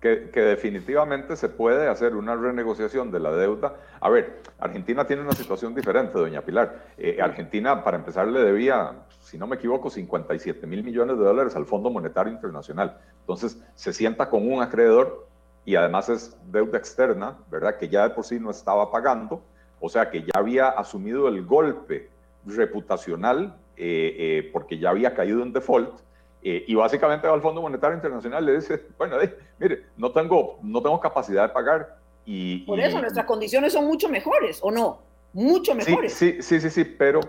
[0.00, 3.76] Que, definitivamente se puede hacer una renegociación de la deuda.
[4.00, 6.86] A ver, Argentina tiene una situación diferente, doña Pilar.
[6.96, 11.54] Eh, Argentina, para empezar, le debía, si no me equivoco, 57 mil millones de dólares
[11.54, 12.98] al Fondo Monetario Internacional.
[13.20, 15.28] Entonces, se sienta con un acreedor
[15.66, 17.76] y además es deuda externa, ¿verdad?
[17.76, 19.42] Que ya de por sí no estaba pagando,
[19.80, 22.08] o sea que ya había asumido el golpe
[22.46, 26.00] reputacional eh, eh, porque ya había caído en default
[26.42, 29.16] eh, y básicamente va al Fondo Monetario Internacional le dice, bueno,
[29.58, 31.98] mire, no tengo, no tengo capacidad de pagar.
[32.24, 35.00] Y, Por eso nuestras condiciones son mucho mejores, ¿o no?
[35.32, 36.12] Mucho mejores.
[36.14, 37.20] Sí, sí, sí, sí, pero,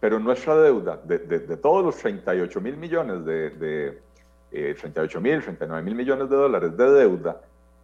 [0.00, 3.98] pero nuestra deuda, de, de, todos los 38 mil millones de, de
[4.50, 7.40] eh, 38 mil, 39 mil millones de dólares de deuda,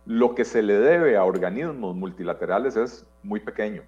[0.06, 3.82] lo que se le debe a organismos multilaterales es muy pequeño.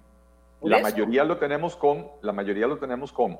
[0.61, 3.39] La mayoría lo tenemos con, la mayoría lo tenemos con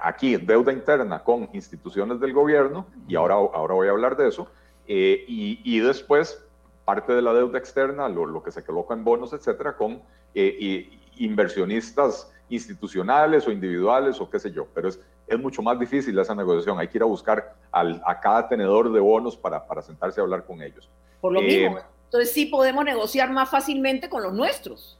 [0.00, 4.48] aquí deuda interna con instituciones del gobierno, y ahora, ahora voy a hablar de eso,
[4.86, 6.42] eh, y, después
[6.84, 10.00] parte de la deuda externa, lo, que se coloca en bonos, etcétera, con
[10.34, 16.18] eh, inversionistas institucionales o individuales o qué sé yo, pero es, es mucho más difícil
[16.18, 19.82] esa negociación, hay que ir a buscar al, a cada tenedor de bonos para, para
[19.82, 20.88] sentarse a hablar con ellos.
[21.20, 24.97] Por lo mismo, eh, entonces sí podemos negociar más fácilmente con los nuestros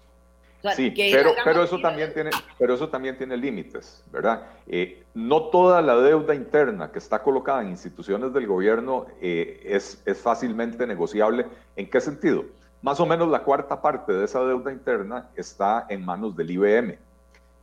[0.74, 4.42] sí, pero, pero, eso también tiene, pero eso también tiene límites, ¿verdad?
[4.66, 10.02] Eh, no toda la deuda interna que está colocada en instituciones del gobierno eh, es,
[10.04, 11.46] es fácilmente negociable.
[11.76, 12.44] ¿En qué sentido?
[12.82, 16.98] Más o menos la cuarta parte de esa deuda interna está en manos del IBM.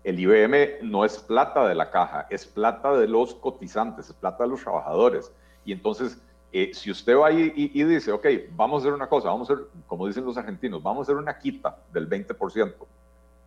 [0.03, 4.43] El IBM no es plata de la caja, es plata de los cotizantes, es plata
[4.43, 5.31] de los trabajadores.
[5.65, 6.21] Y entonces
[6.57, 9.53] eh, si usted va ahí y, dice, ok, vamos a hacer una cosa, vamos a
[9.55, 12.73] hacer, como dicen los argentinos, vamos a hacer una quita del 20%.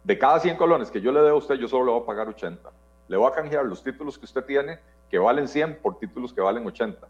[0.04, 2.04] De cada 100 colones que yo le dé a usted, yo solo le voy a
[2.04, 2.70] pagar 80.
[3.08, 4.78] Le voy a canjear los títulos que usted tiene,
[5.10, 7.08] que valen 100, por títulos que valen 80.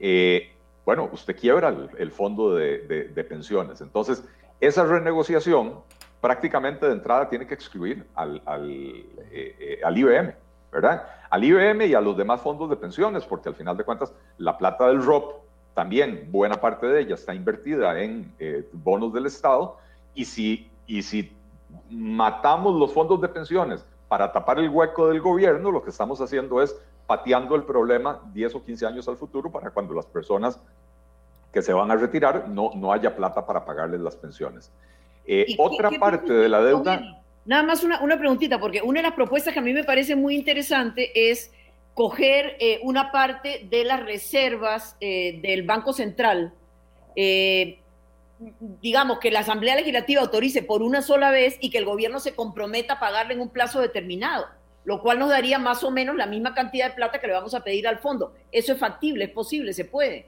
[0.00, 0.52] Eh,
[0.84, 3.80] bueno, usted quiebra el, fondo de, pensiones.
[3.80, 4.22] Entonces,
[4.60, 5.80] esa renegociación
[6.20, 8.68] prácticamente de entrada tiene que excluir al, al
[9.30, 10.34] eh, IBM.
[10.72, 11.06] ¿Verdad?
[11.30, 14.56] Al IBM y a los demás fondos de pensiones, porque al final de cuentas la
[14.56, 15.42] plata del ROP,
[15.74, 19.76] también buena parte de ella está invertida en eh, bonos del Estado,
[20.14, 21.32] y si, y si
[21.90, 26.60] matamos los fondos de pensiones para tapar el hueco del gobierno, lo que estamos haciendo
[26.60, 30.58] es pateando el problema 10 o 15 años al futuro para cuando las personas
[31.52, 34.70] que se van a retirar no, no haya plata para pagarles las pensiones.
[35.26, 37.21] Eh, otra parte de la deuda...
[37.44, 40.14] Nada más una, una preguntita, porque una de las propuestas que a mí me parece
[40.14, 41.50] muy interesante es
[41.94, 46.52] coger eh, una parte de las reservas eh, del Banco Central,
[47.16, 47.78] eh,
[48.80, 52.34] digamos que la Asamblea Legislativa autorice por una sola vez y que el gobierno se
[52.34, 54.46] comprometa a pagarle en un plazo determinado,
[54.84, 57.54] lo cual nos daría más o menos la misma cantidad de plata que le vamos
[57.54, 58.34] a pedir al fondo.
[58.50, 60.26] Eso es factible, es posible, se puede.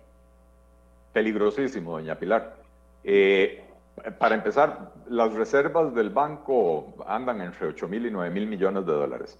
[1.13, 2.57] Peligrosísimo, doña Pilar.
[4.19, 8.93] Para empezar, las reservas del banco andan entre 8 mil y 9 mil millones de
[8.93, 9.39] dólares.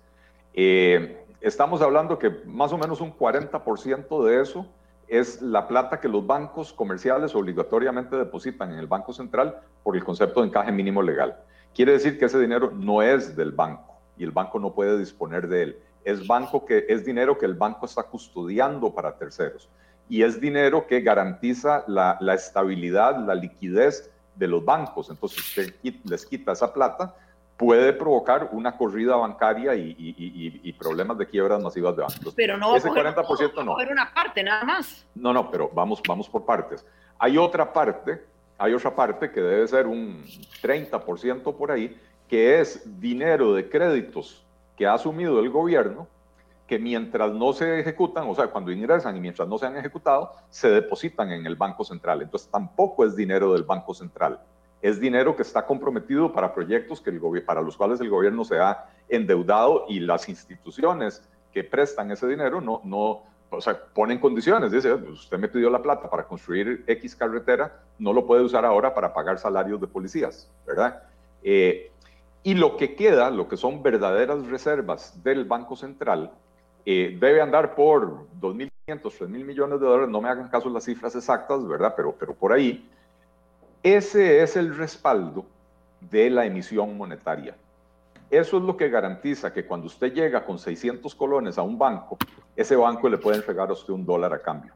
[0.53, 4.67] Eh, estamos hablando que más o menos un 40% de eso
[5.09, 10.05] es la plata que los bancos comerciales obligatoriamente depositan en el Banco Central por el
[10.05, 11.37] concepto de encaje mínimo legal.
[11.75, 15.49] Quiere decir que ese dinero no es del banco y el banco no puede disponer
[15.49, 15.79] de él.
[16.05, 19.69] Es, banco que, es dinero que el banco está custodiando para terceros
[20.09, 25.11] y es dinero que garantiza la, la estabilidad, la liquidez de los bancos.
[25.11, 27.15] Entonces usted les quita esa plata
[27.57, 32.35] puede provocar una corrida bancaria y, problemas de quiebras masivas de bancos.
[32.35, 33.75] Pero no Ese 40% no.
[33.75, 35.07] una parte nada más.
[35.15, 36.85] No, no, pero vamos, vamos por partes.
[37.19, 38.25] Hay otra parte,
[38.59, 40.25] hay otra parte que debe ser un
[40.63, 41.97] 30% por ahí,
[42.29, 44.45] que es dinero de créditos
[44.77, 46.09] que ha asumido el gobierno,
[46.67, 50.33] que mientras no se ejecutan, o sea, cuando ingresan y mientras no se han ejecutado,
[50.51, 52.23] se depositan en el Banco Central.
[52.23, 54.41] Entonces tampoco es dinero del Banco Central
[54.85, 58.59] es dinero que está comprometido para proyectos que el para los cuales el gobierno se
[58.59, 64.73] ha endeudado y las instituciones que prestan ese dinero no, no o sea, ponen condiciones.
[64.73, 68.67] Dice, pues, usted me pidió la plata para construir X carretera, no lo puede usar
[68.67, 71.03] ahora para pagar salarios de policías, ¿verdad?
[71.43, 71.91] Eh,
[72.43, 76.31] y lo que queda, lo que son verdaderas reservas del Banco Central,
[76.87, 81.15] eh, debe andar por 2.500, 3.000 millones de dólares, no me hagan caso las cifras
[81.15, 81.95] exactas, ¿verdad?
[81.97, 82.89] Pero, pero por ahí,
[83.83, 85.47] ese es el respaldo
[86.01, 87.57] de la emisión monetaria.
[88.31, 92.19] Eso es lo que garantiza que cuando usted llega con 600 colones a un banco,
[92.57, 94.73] ese banco le puede entregar a usted un dólar a cambio.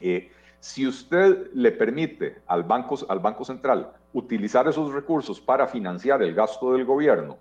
[0.00, 6.22] Eh, si usted le permite al banco, al banco Central utilizar esos recursos para financiar
[6.22, 7.36] el gasto del gobierno,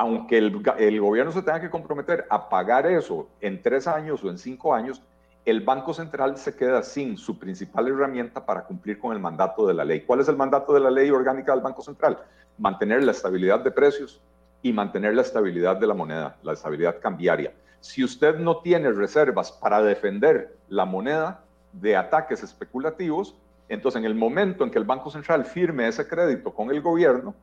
[0.00, 4.38] aunque el, gobierno se tenga que comprometer a pagar eso en tres años o en
[4.38, 5.02] cinco años,
[5.44, 9.74] el Banco Central se queda sin su principal herramienta para cumplir con el mandato de
[9.74, 10.00] la ley.
[10.00, 12.16] ¿Cuál es el mandato de la ley orgánica del Banco Central?
[12.56, 14.22] Mantener la estabilidad de precios
[14.62, 17.52] y mantener la estabilidad de la moneda, la estabilidad cambiaria.
[17.80, 23.36] Si usted no tiene reservas para defender la moneda de ataques especulativos,
[23.68, 27.34] entonces en el momento en que el Banco Central firme ese crédito con el gobierno,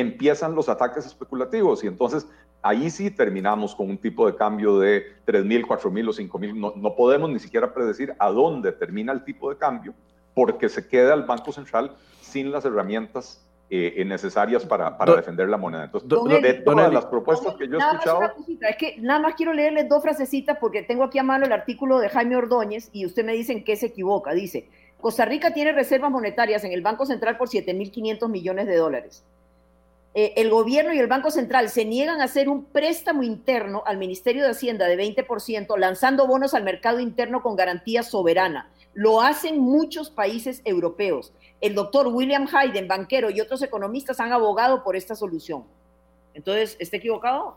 [0.00, 2.26] empiezan los ataques especulativos y entonces
[2.62, 6.54] ahí sí terminamos con un tipo de cambio de 3.000, 4.000 o 5.000.
[6.54, 9.94] No, no podemos ni siquiera predecir a dónde termina el tipo de cambio
[10.34, 15.56] porque se queda el Banco Central sin las herramientas eh, necesarias para, para defender la
[15.56, 15.84] moneda.
[15.84, 18.20] Entonces, de todas las propuestas que yo he escuchado...
[18.60, 21.98] es que nada más quiero leerle dos frasecitas porque tengo aquí a mano el artículo
[21.98, 24.34] de Jaime Ordóñez y usted me dice en qué se equivoca.
[24.34, 24.68] Dice,
[25.00, 29.24] Costa Rica tiene reservas monetarias en el Banco Central por 7.500 millones de dólares.
[30.14, 33.96] Eh, el gobierno y el Banco Central se niegan a hacer un préstamo interno al
[33.96, 38.70] Ministerio de Hacienda de 20%, lanzando bonos al mercado interno con garantía soberana.
[38.92, 41.32] Lo hacen muchos países europeos.
[41.62, 45.64] El doctor William Hayden, banquero, y otros economistas han abogado por esta solución.
[46.34, 47.56] Entonces, ¿está equivocado?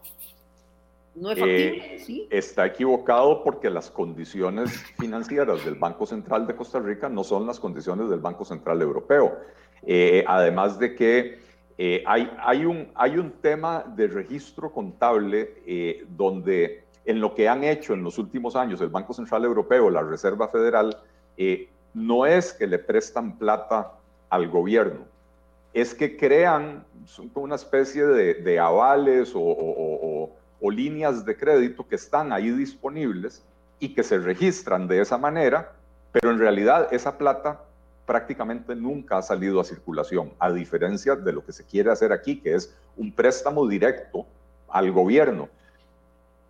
[1.16, 1.96] ¿No es factible?
[1.96, 2.28] Eh, ¿Sí?
[2.30, 7.60] Está equivocado porque las condiciones financieras del Banco Central de Costa Rica no son las
[7.60, 9.38] condiciones del Banco Central Europeo.
[9.84, 11.45] Eh, además de que
[11.78, 17.50] eh, hay, hay, un, hay un tema de registro contable eh, donde en lo que
[17.50, 20.98] han hecho en los últimos años el Banco Central Europeo, la Reserva Federal,
[21.38, 23.92] eh, no es que le prestan plata
[24.30, 25.06] al gobierno,
[25.74, 26.86] es que crean
[27.34, 33.44] una especie de, avales o, o líneas de crédito que están ahí disponibles
[33.80, 35.74] y que se registran de esa manera,
[36.12, 37.62] pero en realidad esa plata
[38.06, 42.40] prácticamente nunca ha salido a circulación, a diferencia de lo que se quiere hacer aquí,
[42.40, 44.26] que es un préstamo directo
[44.70, 45.50] al gobierno.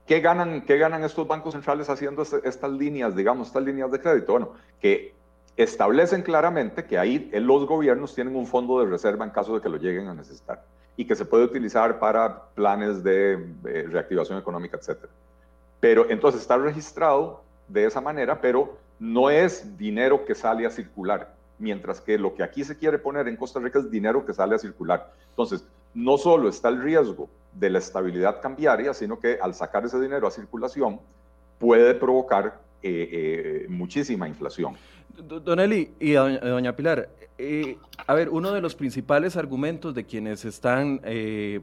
[0.05, 3.99] ¿Qué ganan, qué ganan estos bancos centrales haciendo este, estas líneas, digamos, estas líneas de
[3.99, 4.33] crédito?
[4.33, 5.13] Bueno, que
[5.57, 9.69] establecen claramente que ahí los gobiernos tienen un fondo de reserva en caso de que
[9.69, 10.63] lo lleguen a necesitar
[10.97, 13.53] y que se puede utilizar para planes de
[13.89, 15.05] reactivación económica, etc.
[15.79, 21.34] Pero entonces está registrado de esa manera, pero no es dinero que sale a circular
[21.59, 24.55] mientras que lo que aquí se quiere poner en Costa Rica es dinero que sale
[24.55, 25.11] a circular.
[25.29, 29.99] Entonces, no solo está el riesgo de la estabilidad cambiaria, sino que al sacar ese
[29.99, 30.99] dinero a circulación
[31.57, 34.75] puede provocar eh, eh, muchísima inflación.
[35.17, 40.43] Don Eli y doña, Pilar, eh, a ver, uno de los principales argumentos de quienes
[40.43, 41.01] están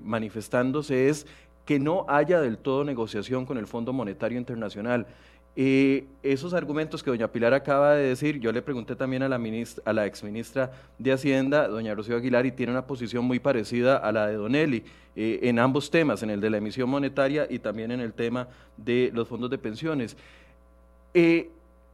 [0.02, 1.26] manifestándose es
[1.66, 5.06] que no haya del todo negociación con el Fondo Monetario Internacional.
[5.54, 9.36] Eh, esos argumentos que doña Pilar acaba de decir, yo le pregunté también a la,
[9.38, 13.98] ministra, a la exministra de Hacienda, doña Rocío Aguilar, y tiene una posición muy parecida
[13.98, 14.82] a la de Don Eli
[15.14, 18.48] eh, en ambos temas, en el de la emisión monetaria y también en el tema
[18.78, 20.16] de los fondos de pensiones.
[21.12, 21.50] Eh,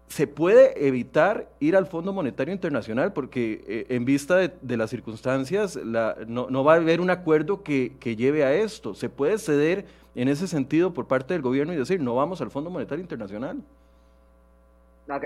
[0.09, 3.13] ¿Se puede evitar ir al Fondo Monetario Internacional?
[3.13, 8.43] Porque en vista de, las circunstancias no, va a haber un acuerdo que, que lleve
[8.45, 8.95] a esto.
[8.95, 9.85] ¿Se puede ceder
[10.15, 13.63] en ese sentido por parte del gobierno y decir, no vamos al Fondo Monetario Internacional?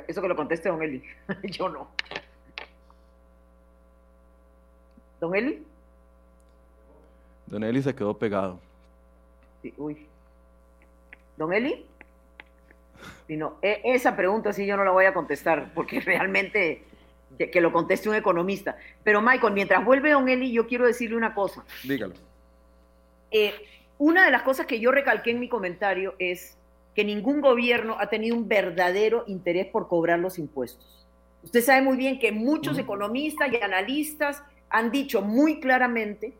[0.06, 1.02] eso que lo conteste don Eli,
[1.44, 1.88] yo no.
[5.20, 5.64] ¿Don Eli?
[7.46, 8.58] Don Eli se quedó pegado.
[9.62, 10.06] Sí, uy.
[11.36, 11.86] ¿Don Eli?
[13.26, 16.84] Si no, e, esa pregunta sí yo no la voy a contestar, porque realmente
[17.38, 18.76] que, que, lo conteste un economista.
[19.02, 21.64] Pero Michael, mientras vuelve Don Eli, yo quiero decirle una cosa.
[21.84, 22.14] Dígalo.
[23.30, 23.54] Eh,
[23.98, 26.56] una de las cosas que yo recalqué en mi comentario es
[26.94, 31.06] que ningún gobierno ha tenido un verdadero interés por cobrar los impuestos.
[31.42, 36.34] Usted sabe muy bien que muchos economistas y analistas han dicho muy claramente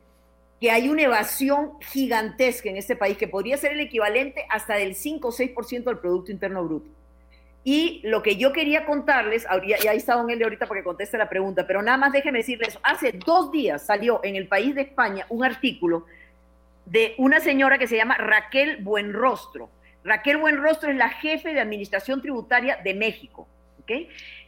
[0.63, 4.95] que hay una evasión gigantesca en este país que podría ser el equivalente hasta del
[4.95, 6.89] 5 o 6% del Producto Interno Bruto.
[7.65, 11.19] Y lo que yo quería contarles, y ahí está Don Eli ahorita para que conteste
[11.19, 14.83] la pregunta, pero nada más déjeme decirles, hace dos días salió en el país de
[14.83, 16.07] España un artículo
[16.87, 19.69] de una señora que se llama Raquel Buenrostro.
[20.05, 23.49] Raquel Buenrostro es la jefe de Administración Tributaria de México.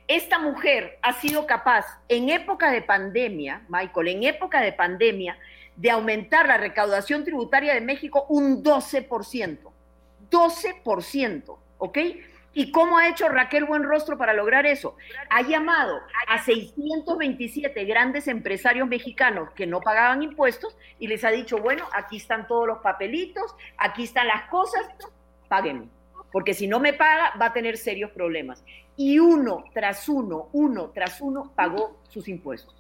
[0.07, 5.37] Esta mujer ha sido capaz, en época de pandemia, Michael, en época de pandemia,
[5.77, 9.59] de aumentar la recaudación tributaria de México un 12%.
[10.31, 11.99] 12%, ¿ok?
[12.57, 14.97] ¿Y cómo ha hecho Raquel Buenrostro para lograr eso?
[15.29, 21.59] Ha llamado a 627 grandes empresarios mexicanos que no pagaban impuestos y les ha dicho,
[21.59, 24.87] bueno, aquí están todos los papelitos, aquí están las cosas,
[25.49, 25.89] páguenme,
[26.31, 28.65] porque si no me paga va a tener serios problemas.
[28.97, 32.77] Y uno tras uno, uno tras uno pagó sus impuestos.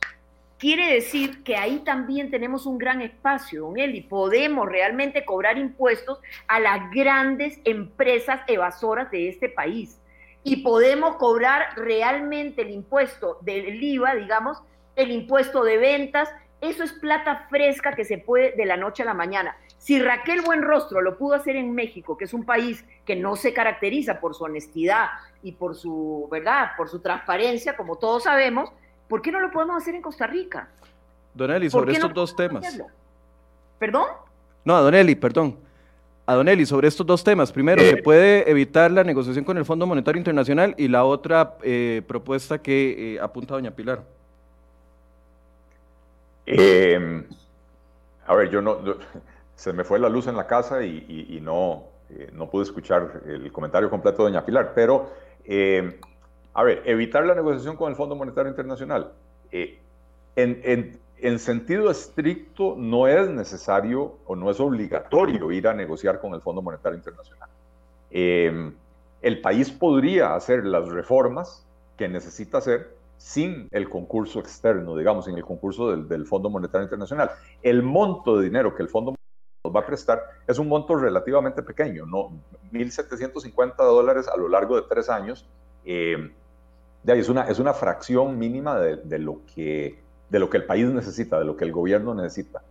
[0.58, 4.02] Quiere decir que ahí también tenemos un gran espacio, don Eli.
[4.02, 10.00] Podemos realmente cobrar impuestos a las grandes empresas evasoras de este país.
[10.44, 14.62] Y podemos cobrar realmente el impuesto del IVA, digamos,
[14.94, 16.30] el impuesto de ventas.
[16.60, 19.56] Eso es plata fresca que se puede de la noche a la mañana.
[19.78, 23.52] Si Raquel Buenrostro lo pudo hacer en México, que es un país que no se
[23.52, 25.08] caracteriza por su honestidad
[25.42, 28.72] y por su, ¿verdad?, por su transparencia, como todos sabemos,
[29.08, 30.68] ¿Por qué no lo podemos hacer en Costa Rica?
[31.34, 32.80] Donelli, sobre estos dos temas.
[33.78, 34.06] ¿Perdón?
[34.64, 35.56] No, a Donelli, perdón.
[36.26, 37.52] A Donelli, sobre estos dos temas.
[37.52, 40.74] Primero, ¿se puede evitar la negociación con el Fondo Monetario Internacional?
[40.78, 44.02] Y la otra eh, propuesta que eh, apunta doña Pilar.
[46.46, 47.24] Em,
[48.26, 48.78] a ver, yo no,
[49.54, 53.50] se me fue la luz en la casa y, no, eh, no pude escuchar el
[53.52, 55.10] comentario completo de doña Pilar, pero
[55.44, 55.94] em,
[56.54, 59.12] a ver, evitar la negociación con el Fondo Monetario Internacional.
[59.50, 59.80] Eh,
[60.36, 66.40] en, sentido estricto, no es necesario o no es obligatorio ir a negociar con el
[66.40, 67.48] Fondo Monetario Internacional.
[68.10, 68.72] Em,
[69.20, 75.36] el país podría hacer las reformas que necesita hacer sin el concurso externo, digamos, sin
[75.36, 77.30] el concurso del, del Fondo Monetario Internacional.
[77.62, 79.14] El monto de dinero que el Fondo
[79.64, 82.30] nos va a prestar es un monto relativamente pequeño, ¿no?
[82.70, 85.48] 1.750 dólares a lo largo de tres años.
[85.84, 86.32] Eh,
[87.06, 89.98] es una, es una fracción mínima de, lo que,
[90.30, 92.62] de lo que el país necesita, de lo que el gobierno necesita.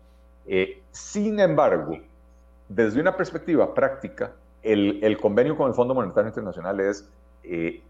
[0.47, 1.99] Eh, sin embargo,
[2.67, 4.31] desde una perspectiva práctica,
[4.63, 7.07] el, convenio con el Fondo Monetario Internacional es,
[7.43, 7.81] eh,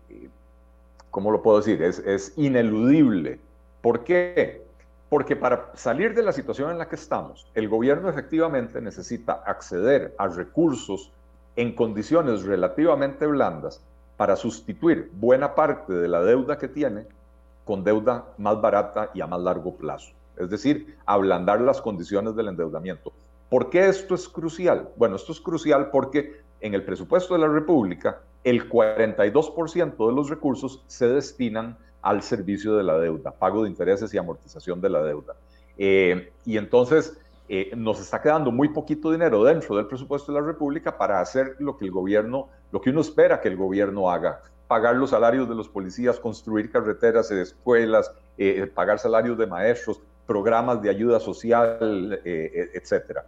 [1.12, 1.82] ¿cómo lo puedo decir?
[1.82, 3.40] Es, es ineludible.
[3.82, 4.64] ¿Por qué?
[5.10, 10.14] Porque para salir de la situación en la que estamos, el gobierno efectivamente necesita acceder
[10.18, 11.12] a recursos
[11.56, 13.82] en condiciones relativamente blandas
[14.24, 17.06] para sustituir buena parte de la deuda que tiene
[17.66, 20.14] con deuda más barata y a más largo plazo.
[20.38, 23.12] Es decir, ablandar las condiciones del endeudamiento.
[23.50, 24.88] ¿Por qué esto es crucial?
[24.96, 30.30] Bueno, esto es crucial porque en el presupuesto de la República el 42% de los
[30.30, 35.04] recursos se destinan al servicio de la deuda, pago de intereses y amortización de la
[35.04, 35.36] deuda.
[35.78, 37.20] Eh, y entonces
[37.50, 41.58] eh, nos está quedando muy poquito dinero dentro del presupuesto de la República para hacer
[41.60, 45.50] lo que el gobierno, lo que uno espera que el gobierno haga, pagar los salarios
[45.50, 52.22] de los policías, construir carreteras, escuelas, eh, pagar salarios de maestros, programas de ayuda social,
[52.24, 53.26] eh, etcétera.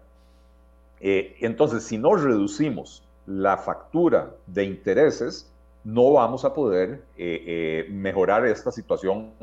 [1.02, 5.52] entonces, si no reducimos la factura de intereses,
[5.84, 7.04] no vamos a poder
[7.90, 9.34] mejorar esta situación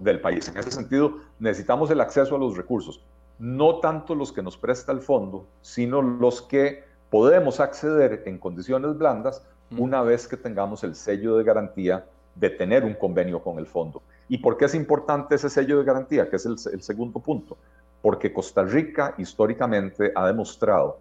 [0.00, 0.48] del país.
[0.48, 3.02] En ese sentido, necesitamos el acceso a los recursos
[3.38, 8.96] no tanto los que nos presta el fondo, sino los que podemos acceder en condiciones
[8.96, 9.42] blandas
[9.76, 14.02] una vez que tengamos el sello de garantía de tener un convenio con el fondo.
[14.28, 16.28] ¿Y por qué es importante ese sello de garantía?
[16.28, 17.56] Que es el, segundo punto.
[18.02, 20.98] Porque Costa Rica históricamente ha demostrado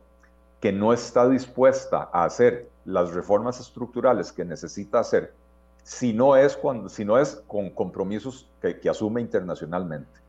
[0.60, 5.34] que no está dispuesta a hacer las reformas estructurales que necesita hacer
[5.84, 10.25] si no es, cuando, si no es con compromisos que, que asume internacionalmente.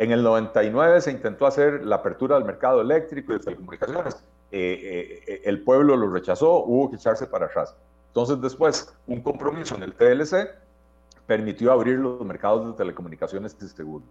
[0.00, 4.14] En el 99 se intentó hacer la apertura del mercado eléctrico y de telecomunicaciones.
[4.50, 7.76] Eh, eh, el pueblo lo rechazó, hubo que echarse para atrás.
[8.06, 10.54] Entonces después, un compromiso en el TLC
[11.26, 14.08] permitió abrir los mercados de telecomunicaciones y seguros.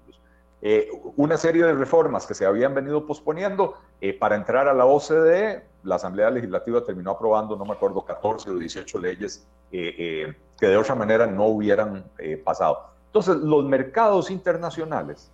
[0.62, 3.74] Eh, una serie de reformas que se habían venido posponiendo
[4.20, 8.60] para entrar a la OCDE, la Asamblea Legislativa terminó aprobando, no me acuerdo, 14 o
[8.60, 12.06] 18 leyes que de otra manera no hubieran
[12.44, 12.92] pasado.
[13.08, 15.32] Entonces, los mercados internacionales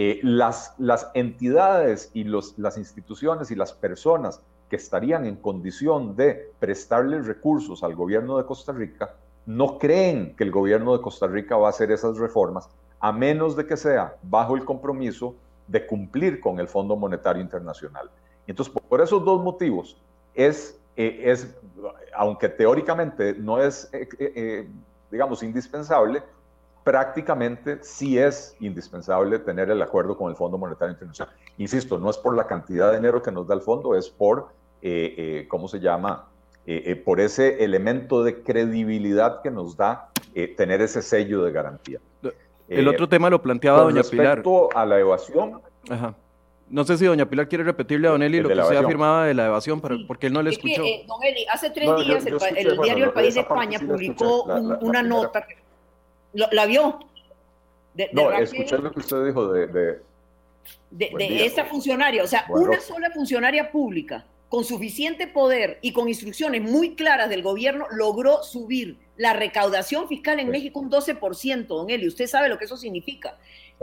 [0.00, 4.40] eh, las, las entidades y los, las instituciones y las personas
[4.70, 10.44] que estarían en condición de prestarle recursos al gobierno de Costa Rica no creen que
[10.44, 12.70] el gobierno de Costa Rica va a hacer esas reformas
[13.00, 15.34] a menos de que sea bajo el compromiso
[15.66, 18.08] de cumplir con el Fondo Monetario Internacional.
[18.46, 20.00] Entonces, por esos dos motivos,
[20.32, 21.56] es, eh, es
[22.14, 24.68] aunque teóricamente no es, eh,
[25.10, 26.22] digamos, indispensable,
[26.88, 31.34] prácticamente sí es indispensable tener el acuerdo con el Fondo Monetario Internacional.
[31.58, 34.48] Insisto, no es por la cantidad de dinero que nos da el fondo, es por,
[34.80, 36.30] eh, eh, ¿cómo se llama?
[36.64, 40.08] Eh, por ese elemento de credibilidad que nos da
[40.56, 42.00] tener ese sello de garantía.
[42.68, 44.36] El otro tema lo planteaba doña Pilar.
[44.36, 45.60] Respecto a la evasión.
[45.90, 46.14] Ajá.
[46.70, 49.34] No sé si doña Pilar quiere repetirle a don Eli lo que se afirmaba de
[49.34, 50.82] la evasión, porque él no le escuchó.
[51.06, 54.44] don Eli, hace tres días el, diario El País de España publicó
[54.80, 55.44] una nota
[56.32, 57.00] ¿La vio?
[58.12, 59.66] no, escuché lo que usted dijo de...
[60.90, 66.08] De, de, esta funcionaria, o sea, una sola funcionaria pública con suficiente poder y con
[66.08, 71.90] instrucciones muy claras del gobierno logró subir la recaudación fiscal en México un 12%, don
[71.90, 72.08] Eli.
[72.08, 73.38] Usted sabe lo que eso significa.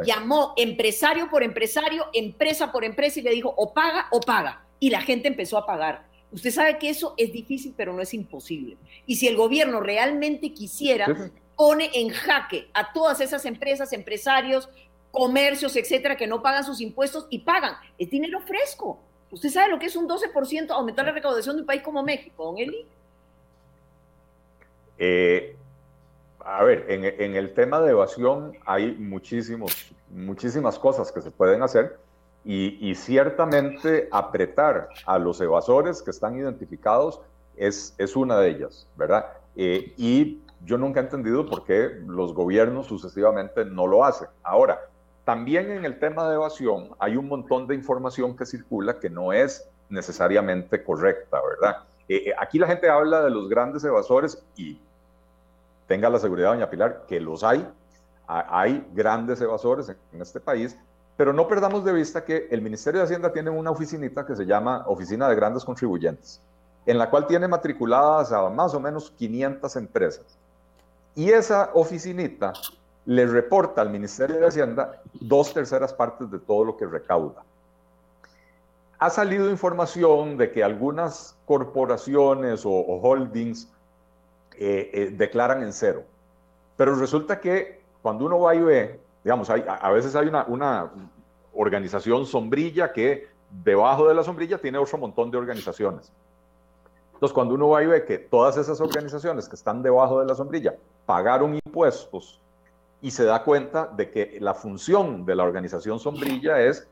[0.05, 4.65] Llamó empresario por empresario, empresa por empresa y le dijo o paga o paga.
[4.79, 6.05] Y la gente empezó a pagar.
[6.31, 8.77] Usted sabe que eso es difícil, pero no es imposible.
[9.05, 14.69] Y si el gobierno realmente quisiera, pone en jaque a todas esas empresas, empresarios,
[15.11, 17.75] comercios, etcétera, que no pagan sus impuestos y pagan.
[17.97, 18.99] Es dinero fresco.
[19.31, 22.45] ¿Usted sabe lo que es un 12% aumentar la recaudación de un país como México,
[22.45, 22.85] don Eli?
[24.97, 25.55] Eh,
[26.39, 31.97] a ver, en, el tema de evasión hay muchísimos, muchísimas cosas que se pueden hacer
[32.43, 37.19] y, ciertamente apretar a los evasores que están identificados
[37.57, 39.25] es, es una de ellas, ¿verdad?
[39.55, 44.27] Eh, y yo nunca he entendido por qué los gobiernos sucesivamente no lo hacen.
[44.43, 44.79] Ahora,
[45.23, 49.31] también en el tema de evasión hay un montón de información que circula que no
[49.31, 51.83] es necesariamente correcta, ¿verdad?
[52.07, 54.79] Eh, eh, aquí la gente habla de los grandes evasores y
[55.87, 57.67] tenga la seguridad, doña Pilar, que los hay.
[58.27, 60.75] Hay grandes evasores en, este país,
[61.15, 64.47] pero no perdamos de vista que el Ministerio de Hacienda tiene una oficinita que se
[64.47, 66.41] llama Oficina de Grandes Contribuyentes,
[66.87, 70.39] en la cual tiene matriculadas a más o menos 500 empresas.
[71.15, 72.51] Y esa oficinita
[73.05, 77.43] le reporta al Ministerio de Hacienda dos terceras partes de todo lo que recauda.
[78.99, 83.69] Ha salido información de que algunas corporaciones o, holdings
[84.57, 86.03] eh, eh, declaran en cero,
[86.75, 90.91] pero resulta que cuando uno va y ve, digamos, a, veces hay una, una
[91.53, 93.27] organización sombrilla que
[93.63, 96.11] debajo de la sombrilla tiene otro montón de organizaciones.
[97.13, 100.35] Entonces, cuando uno va y ve que todas esas organizaciones que están debajo de la
[100.35, 100.75] sombrilla
[101.05, 102.39] pagaron impuestos
[103.01, 106.87] y se da cuenta de que la función de la organización sombrilla es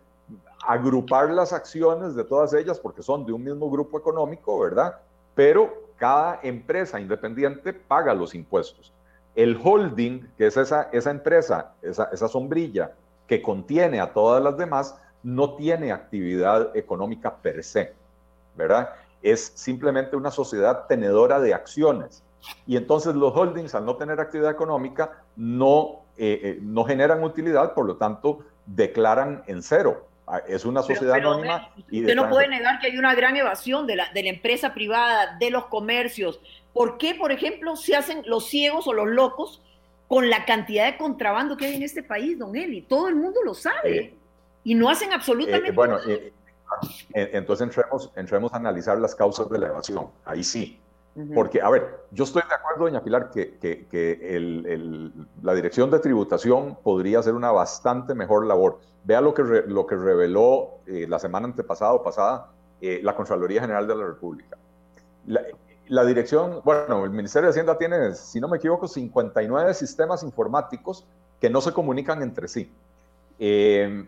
[0.65, 4.99] agrupar las acciones de todas ellas porque son de un mismo grupo económico, ¿verdad?
[5.35, 8.93] Pero cada empresa independiente paga los impuestos.
[9.35, 12.91] El holding, que es esa, esa empresa, esa, esa sombrilla
[13.27, 17.93] que contiene a todas las demás, no tiene actividad económica per se,
[18.55, 18.89] ¿verdad?
[19.21, 22.21] Es simplemente una sociedad tenedora de acciones
[22.65, 27.73] y entonces los holdings, al no tener actividad económica, no, eh, eh, no generan utilidad,
[27.73, 30.07] por lo tanto, declaran en cero.
[30.25, 31.69] Ah, es una sociedad anónima.
[31.89, 34.73] y usted no puede negar que hay una gran evasión de la, de la empresa
[34.73, 36.39] privada, de los comercios.
[36.73, 39.61] ¿Por qué, por ejemplo, se hacen los ciegos o los locos
[40.07, 42.83] con la cantidad de contrabando que hay en este país, don Eli?
[42.83, 43.97] Todo el mundo lo sabe.
[43.97, 44.13] Eh,
[44.63, 45.99] y no hacen absolutamente eh, bueno,
[47.13, 50.07] entonces entremos, entremos a analizar las causas de la evasión.
[50.23, 50.79] Ahí sí.
[51.35, 53.57] Porque, a ver, yo estoy de acuerdo, doña Pilar, que,
[55.43, 58.79] la dirección de tributación podría hacer una bastante mejor labor.
[59.03, 62.49] Vea lo que, lo que reveló eh, la semana antepasada o pasada
[62.81, 64.57] eh, la Contraloría General de la República.
[65.87, 71.05] La, dirección, bueno, el Ministerio de Hacienda tiene, si no me equivoco, 59 sistemas informáticos
[71.39, 72.71] que no se comunican entre sí.
[73.37, 74.05] Eh,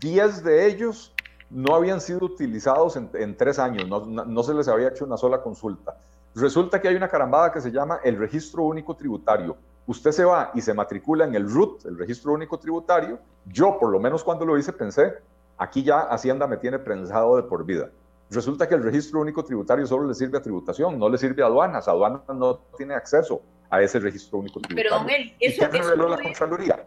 [0.00, 1.12] 10 de ellos
[1.50, 5.96] no habían sido utilizados en, tres años, no, se les había hecho una sola consulta.
[6.34, 9.56] Resulta que hay una carambada que se llama el registro único tributario.
[9.86, 13.18] Usted se va y se matricula en el RUT, el registro único tributario.
[13.46, 15.14] Yo, por lo menos cuando lo hice, pensé,
[15.56, 17.90] aquí ya Hacienda me tiene prensado de por vida.
[18.30, 21.46] Resulta que el registro único tributario solo le sirve a tributación, no le sirve a
[21.46, 21.88] aduanas.
[21.88, 24.90] Aduanas no tiene acceso a ese registro único tributario.
[24.90, 26.84] Pero, don Eli, eso, ¿Y qué reveló la Contraloría?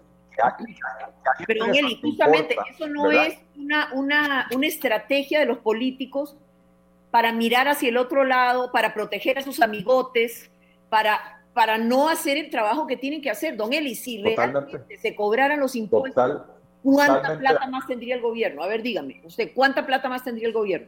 [1.48, 6.38] Pero, don Eli, justamente eso no es una, una, una estrategia de los políticos
[7.12, 10.50] para mirar hacia el otro lado, para proteger a sus amigotes,
[10.90, 13.58] para, para no hacer el trabajo que tienen que hacer.
[13.58, 16.42] Don Eli, si realmente se cobraran los impuestos,
[16.82, 18.64] ¿cuánta plata más tendría el gobierno?
[18.64, 20.88] A ver, dígame, usted, ¿cuánta plata más tendría el gobierno?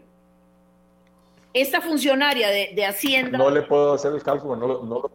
[1.53, 3.37] Esta funcionaria de, Hacienda...
[3.37, 5.11] No le puedo hacer el cálculo, no, lo...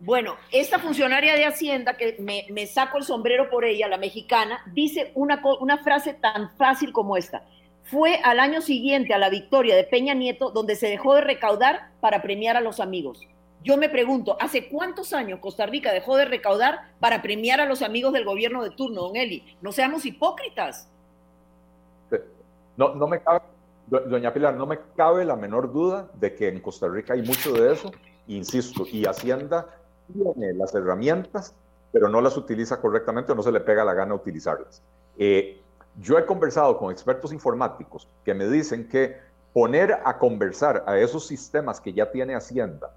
[0.00, 4.60] Bueno, esta funcionaria de Hacienda, que me, me, saco el sombrero por ella, la mexicana,
[4.72, 7.42] dice una, una frase tan fácil como esta
[7.90, 11.90] fue al año siguiente a la victoria de Peña Nieto donde se dejó de recaudar
[12.00, 13.26] para premiar a los amigos.
[13.64, 17.82] Yo me pregunto, ¿hace cuántos años Costa Rica dejó de recaudar para premiar a los
[17.82, 19.56] amigos del gobierno de turno, don Eli?
[19.60, 20.88] No seamos hipócritas.
[22.76, 23.40] No, no me cabe,
[23.88, 27.52] doña Pilar, no me cabe la menor duda de que en Costa Rica hay mucho
[27.52, 27.90] de eso,
[28.28, 29.66] insisto, y Hacienda
[30.12, 31.54] tiene las herramientas,
[31.90, 34.82] pero no las utiliza correctamente o no se le pega la gana utilizarlas.
[35.18, 35.60] Eh,
[36.00, 39.16] yo he conversado con expertos informáticos que me dicen que
[39.52, 42.92] poner a conversar a esos sistemas que ya tiene Hacienda,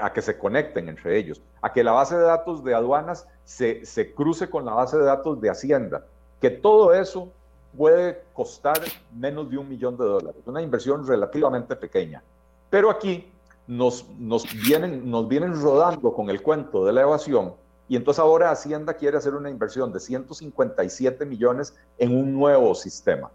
[0.00, 3.84] a que se conecten entre ellos, a que la base de datos de aduanas se,
[3.84, 6.04] se cruce con la base de datos de Hacienda,
[6.40, 7.28] que todo eso
[7.76, 8.78] puede costar
[9.14, 12.22] menos de un millón de dólares, una inversión relativamente pequeña.
[12.68, 13.32] Pero aquí
[13.66, 17.54] nos, nos, vienen, nos vienen rodando con el cuento de la evasión
[17.92, 23.30] y entonces ahora Hacienda quiere hacer una inversión de 157 millones en un nuevo sistema.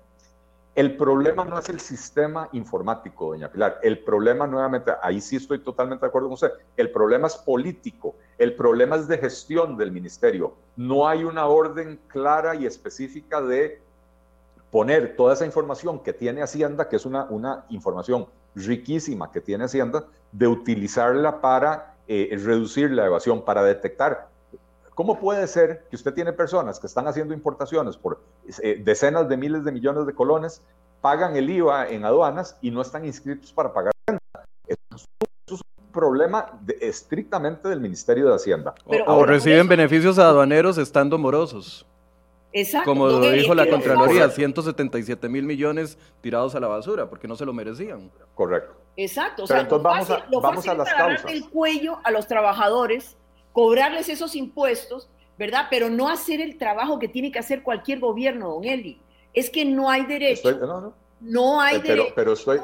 [0.73, 3.77] El problema no es el sistema informático, doña Pilar.
[3.83, 8.15] El problema, nuevamente, ahí sí estoy totalmente de acuerdo con usted, el problema es político,
[8.39, 10.55] el problema es de gestión del ministerio.
[10.75, 13.79] No hay una orden clara y específica de
[14.71, 19.65] poner toda esa información que tiene Hacienda, que es una, una información riquísima que tiene
[19.65, 24.35] Hacienda, de utilizarla para eh, reducir la evasión, para detectar
[24.97, 28.19] ¿Cómo puede ser que usted tiene personas que están haciendo importaciones por
[28.63, 30.63] eh, decenas de miles de millones de colones,
[31.01, 34.45] pagan el IVA en aduanas y no están inscritos para pagar renta?
[34.65, 35.05] Eso
[35.45, 38.73] es un problema estrictamente del Ministerio de Hacienda.
[39.05, 41.85] o, reciben beneficios aduaneros estando morosos.
[42.51, 42.89] Exacto.
[42.89, 47.45] Como lo dijo la Contraloría, 177 mil millones tirados a la basura porque no se
[47.45, 48.11] lo merecían.
[48.33, 48.73] Correcto.
[48.95, 49.43] Exacto.
[49.43, 51.31] O sea, entonces vamos a, vamos a las causas.
[51.31, 53.15] el cuello a los trabajadores
[53.57, 55.65] cobrarles esos impuestos, ¿verdad?
[55.71, 59.01] Pero no hacer el trabajo que tiene que hacer cualquier gobierno, don Eli.
[59.33, 60.47] Es que no hay derecho.
[61.19, 62.13] no, hay pero, derecho.
[62.15, 62.59] Pero estoy...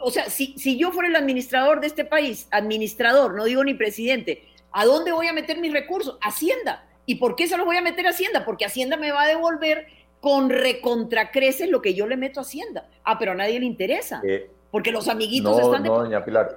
[0.00, 3.74] o sea, si, si yo fuera el administrador de este país, administrador, no digo ni
[3.74, 6.18] presidente, ¿a dónde voy a meter mis recursos?
[6.20, 6.84] Hacienda.
[7.06, 8.44] ¿Y por qué se los voy a meter a Hacienda?
[8.44, 9.86] Porque Hacienda me va a devolver
[10.20, 12.90] con recontracreces lo que yo le meto a Hacienda.
[13.04, 14.20] Ah, pero a nadie le interesa.
[14.26, 15.84] Eh, porque los amiguitos están.
[15.84, 16.56] No, doña Pilar.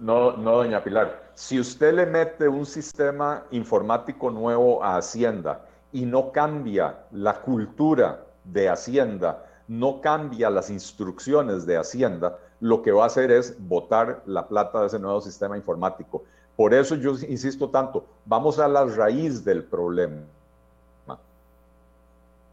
[0.00, 1.30] No, no, doña Pilar.
[1.34, 8.26] Si usted le mete un sistema informático nuevo a Hacienda y no cambia la cultura
[8.42, 14.22] de Hacienda, no cambia las instrucciones de Hacienda, lo que va a hacer es botar
[14.26, 16.24] la plata de ese nuevo sistema informático.
[16.56, 20.22] Por eso yo insisto tanto, vamos a la raíz del problema.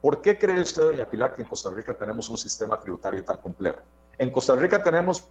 [0.02, 3.38] ¿Por qué cree usted, doña Pilar, que en Costa Rica tenemos un sistema tributario tan
[3.38, 3.80] complejo?
[4.20, 5.28] En Costa Rica tenemos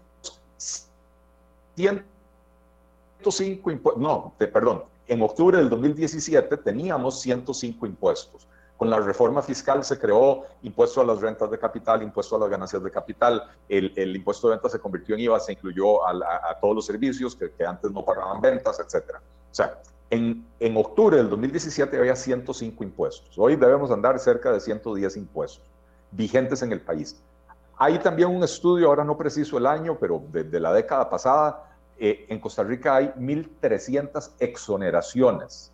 [1.76, 8.48] 105 impuestos, no, perdón, en octubre del 2017 teníamos 105 impuestos.
[8.76, 12.50] Con la reforma fiscal se creó impuesto a las rentas de capital, impuesto a las
[12.50, 16.74] ganancias de capital, el, impuesto de ventas se convirtió en IVA, se incluyó a, todos
[16.74, 19.16] los servicios que, antes no pagaban ventas, etc.
[19.16, 23.38] O sea, en, en octubre del 2017 había 105 impuestos.
[23.38, 25.62] Hoy debemos andar cerca de 110 impuestos
[26.10, 27.16] vigentes en el país.
[27.78, 32.26] Hay también un estudio, ahora no preciso el año, pero desde la década pasada, eh,
[32.28, 35.72] en Costa Rica hay 1.300 exoneraciones.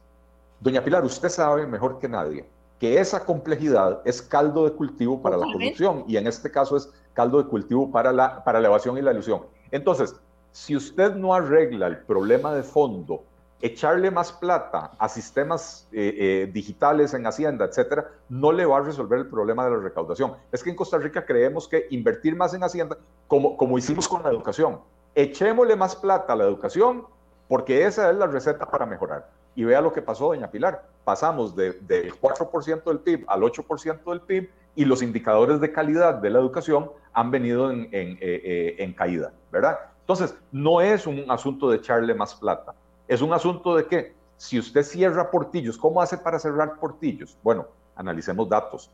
[0.61, 2.47] Doña Pilar, usted sabe mejor que nadie
[2.83, 6.91] que esa complejidad es caldo de cultivo para la corrupción y en este caso es
[7.13, 9.43] caldo de cultivo para la, para la evasión y la ilusión.
[9.71, 10.17] Entonces,
[10.51, 13.23] si usted no arregla el problema de fondo,
[13.63, 18.81] echarle más plata a sistemas eh, eh, digitales en Hacienda, etcétera, no le va a
[18.81, 20.35] resolver el problema de la recaudación.
[20.51, 22.99] Es que en Costa Rica creemos que invertir más en Hacienda,
[23.29, 24.81] como, como hicimos con la educación,
[25.15, 27.07] echémosle más plata a la educación
[27.47, 29.31] porque esa es la receta para mejorar.
[29.55, 30.85] Y vea lo que pasó, doña Pilar.
[31.05, 36.31] Pasamos del 4% del PIB al 8% del PIB y los indicadores de calidad de
[36.31, 39.79] la educación han venido en, en, eh, en caída, ¿verdad?
[40.01, 42.75] Entonces, no es un asunto de echarle más plata
[43.13, 47.37] es un asunto de que si usted cierra portillos, ¿cómo hace para cerrar portillos?
[47.43, 48.91] Bueno, analicemos datos.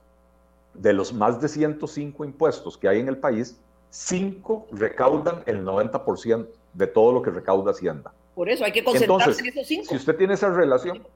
[0.75, 3.59] De los más de 105 impuestos que hay en el país,
[3.91, 8.13] 5 recaudan el 90% de todo lo que recauda Hacienda.
[8.35, 9.85] Por eso hay que concentrarse en esos 5.
[9.89, 11.07] Si usted tiene esa relación,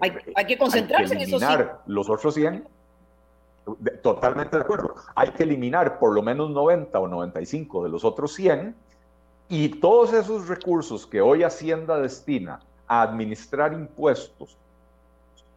[0.00, 1.64] hay, que concentrarse en esos 5.
[1.86, 2.66] Los otros 100,
[4.02, 4.94] totalmente de acuerdo.
[5.14, 8.74] Hay que eliminar por lo menos 90 o 95 de los otros 100
[9.50, 14.56] y todos esos recursos que hoy Hacienda destina a administrar impuestos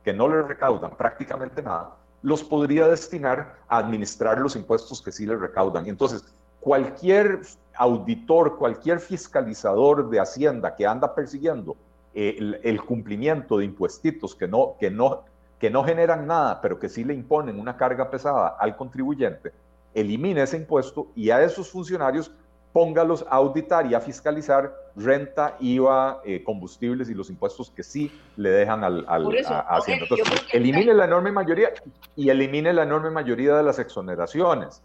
[0.04, 5.28] que no le recaudan prácticamente nada, los podría destinar a administrar los impuestos que sí
[5.28, 5.86] le recaudan.
[5.86, 6.26] Y entonces,
[6.60, 7.41] cualquier
[7.76, 11.78] auditor, cualquier fiscalizador de Hacienda que anda persiguiendo
[12.16, 15.22] eh, el, cumplimiento de impuestos que no, que, no,
[15.60, 19.54] que no generan nada, pero que sí le imponen una carga pesada al contribuyente,
[19.94, 22.32] elimine ese impuesto y a esos funcionarios
[22.74, 28.11] póngalos a auditar y a fiscalizar renta, IVA, eh, combustibles y los impuestos que sí
[28.36, 30.07] le dejan al, al a, Hacienda.
[30.51, 31.69] elimine la enorme mayoría
[32.15, 34.82] y elimine la enorme mayoría de las exoneraciones.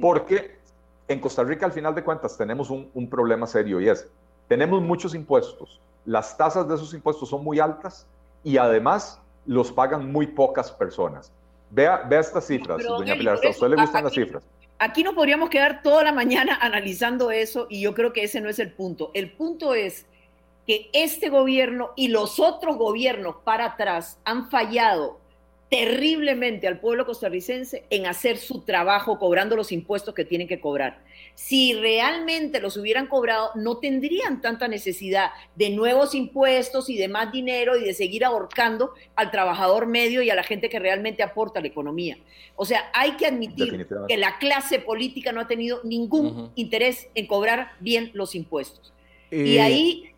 [0.00, 0.58] Porque
[1.08, 4.06] en Costa Rica, al final de cuentas, tenemos un, un, problema serio y es,
[4.46, 8.06] tenemos muchos impuestos, las tasas de esos impuestos son muy altas
[8.44, 11.32] y además los pagan muy pocas personas.
[11.70, 14.42] Vea, vea estas cifras, doña Pilar, ¿a usted le gustan las cifras?
[14.78, 18.48] Aquí nos podríamos quedar toda la mañana analizando eso y yo creo que ese no
[18.48, 19.10] es el punto.
[19.14, 20.06] El punto es
[20.66, 25.18] que este gobierno y los otros gobiernos para atrás han fallado
[25.68, 30.98] terriblemente al pueblo costarricense en hacer su trabajo cobrando los impuestos que tienen que cobrar.
[31.34, 37.30] Si realmente los hubieran cobrado, no tendrían tanta necesidad de nuevos impuestos y de más
[37.32, 41.58] dinero y de seguir ahorcando al trabajador medio y a la gente que realmente aporta
[41.58, 42.18] a la economía.
[42.56, 47.26] O sea, hay que admitir que la clase política no ha tenido ningún interés en
[47.26, 48.92] cobrar bien los impuestos.
[49.30, 50.12] y eh, ahí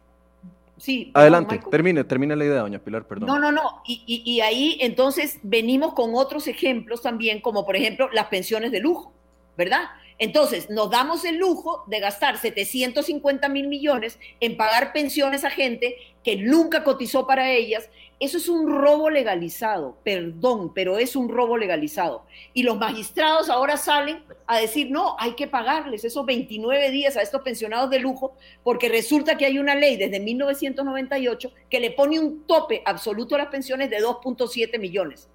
[0.81, 1.11] Sí.
[1.12, 3.26] Adelante, termine, termine la idea, doña Pilar, perdón.
[3.26, 3.83] No, no, no.
[3.87, 8.81] Y, y, ahí entonces venimos con otros ejemplos también, como por ejemplo las pensiones de
[8.81, 9.12] lujo,
[9.59, 9.91] ¿verdad?
[10.18, 15.97] Entonces, nos damos el lujo de gastar 750 mil millones en pagar pensiones a gente
[16.24, 17.91] que nunca cotizó para ellas.
[18.21, 22.27] Eso es un robo legalizado, perdón, pero es un robo legalizado.
[22.53, 27.23] Y los magistrados ahora salen a decir, no, hay que pagarles esos 29 días a
[27.23, 32.21] estos pensionados de lujo, porque resulta que hay una ley desde 1998 que le pone
[32.21, 35.29] un tope absoluto a las pensiones de 2.7 millones.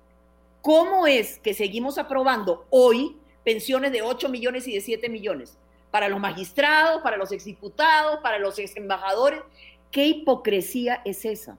[0.62, 5.58] ¿Cómo es que seguimos aprobando hoy pensiones de 8 millones y de 7 millones
[5.92, 9.40] para los magistrados, para los exdiputados, para los ex embajadores.
[9.92, 11.58] ¿Qué hipocresía es esa?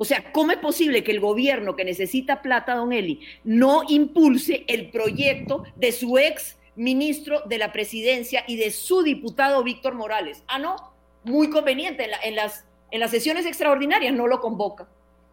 [0.00, 4.64] O sea, ¿cómo es posible que el gobierno que necesita plata, don Eli, no impulse
[4.68, 10.44] el proyecto de su ex ministro de la presidencia y de su diputado Víctor Morales?
[10.46, 10.76] Ah, no,
[11.24, 14.88] muy conveniente, en, las, en las sesiones extraordinarias no lo convoca.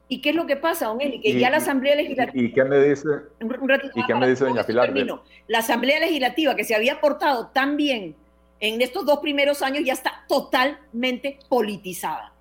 [0.08, 1.22] ¿Y qué es lo que pasa, don Eli?
[1.22, 2.44] Que ya la Asamblea Legislativa...
[2.44, 3.08] ¿Y, qué me dice,
[3.94, 4.92] ¿y qué me dice doña Pilar?
[5.48, 8.16] La Asamblea Legislativa, que se había portado tan bien
[8.60, 12.35] en estos dos primeros años, ya está totalmente politizada.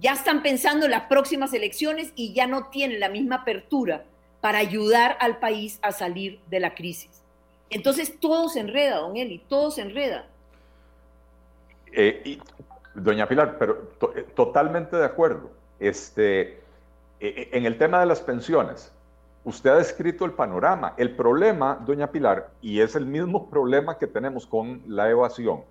[0.00, 4.04] Ya están pensando en las próximas elecciones y ya no tienen la misma apertura
[4.40, 7.22] para ayudar al país a salir de la crisis.
[7.68, 10.24] Entonces todo se enreda, don Eli, todo se enreda.
[11.92, 12.38] Eh,
[12.94, 15.50] doña Pilar, pero eh, totalmente de acuerdo.
[15.78, 16.60] Este,
[17.20, 18.92] eh, en el tema de las pensiones,
[19.44, 20.94] usted ha descrito el panorama.
[20.96, 25.62] El problema, doña Pilar, y es el mismo problema que tenemos con la evasión,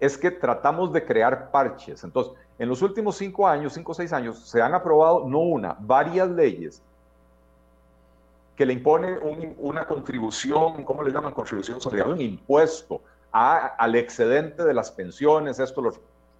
[0.00, 2.04] es que tratamos de crear parches.
[2.04, 5.76] Entonces, en los últimos cinco años, cinco o seis años, se han aprobado no una,
[5.78, 6.82] varias leyes
[8.56, 9.18] que le imponen
[9.58, 11.34] una contribución, ¿cómo le llaman?
[11.34, 15.92] Contribución social, un impuesto al excedente de las pensiones, esto, lo,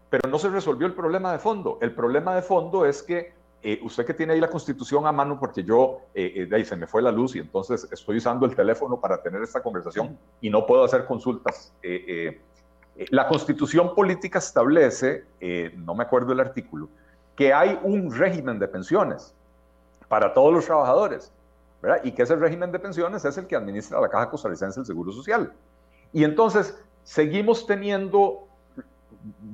[0.08, 1.78] pero no se resolvió el problema de fondo.
[1.82, 5.38] El problema de fondo es que eh, usted que tiene ahí la constitución a mano,
[5.38, 8.54] porque yo, eh, eh, ahí se me fue la luz y entonces estoy usando el
[8.54, 11.74] teléfono para tener esta conversación y no puedo hacer consultas.
[13.10, 15.24] La constitución política establece,
[15.76, 16.88] no me acuerdo el artículo,
[17.34, 19.34] que hay un régimen de pensiones
[20.08, 21.32] para todos los trabajadores,
[21.82, 22.00] ¿verdad?
[22.04, 25.12] Y que ese régimen de pensiones es el que administra la Caja Costarricense del Seguro
[25.12, 25.52] Social.
[26.12, 28.48] Y entonces seguimos teniendo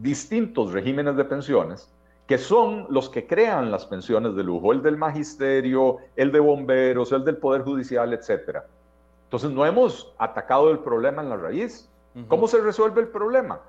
[0.01, 1.89] distintos regímenes de pensiones
[2.27, 7.11] que son los que crean las pensiones de lujo, el del magisterio, el de bomberos,
[7.13, 8.59] el del Poder Judicial, etc.
[9.25, 11.91] Entonces no hemos atacado el problema en la raíz.
[12.29, 13.61] ¿Cómo se resuelve el problema?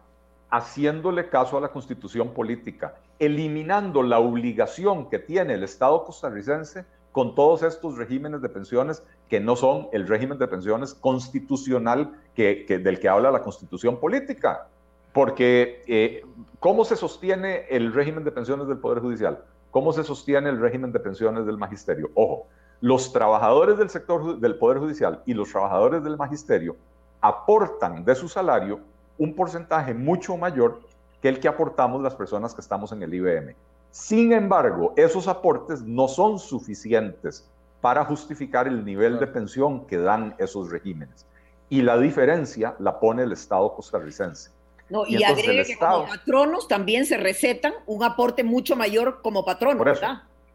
[0.49, 7.35] Haciéndole caso a la constitución política, eliminando la obligación que tiene el Estado costarricense con
[7.35, 12.99] todos estos regímenes de pensiones que no son el régimen de pensiones constitucional que, del
[12.99, 14.67] que habla la constitución política.
[15.13, 16.25] Porque, eh,
[16.59, 19.43] ¿cómo se sostiene el régimen de pensiones del Poder Judicial?
[19.71, 22.09] ¿Cómo se sostiene el régimen de pensiones del Magisterio?
[22.15, 22.47] Ojo,
[22.81, 26.75] los trabajadores del sector del Poder Judicial y los trabajadores del Magisterio
[27.23, 28.81] aportan de su salario
[29.17, 30.81] un porcentaje mucho mayor
[31.21, 33.55] que el que aportamos las personas que estamos en el IBM.
[33.91, 37.49] Sin embargo, esos aportes no son suficientes
[37.79, 41.25] para justificar el nivel de pensión que dan esos regímenes.
[41.69, 44.51] Y la diferencia la pone el Estado costarricense.
[44.89, 49.77] No, y, agregue que como patronos también se recetan un aporte mucho mayor como patrono,
[49.77, 50.05] por eso,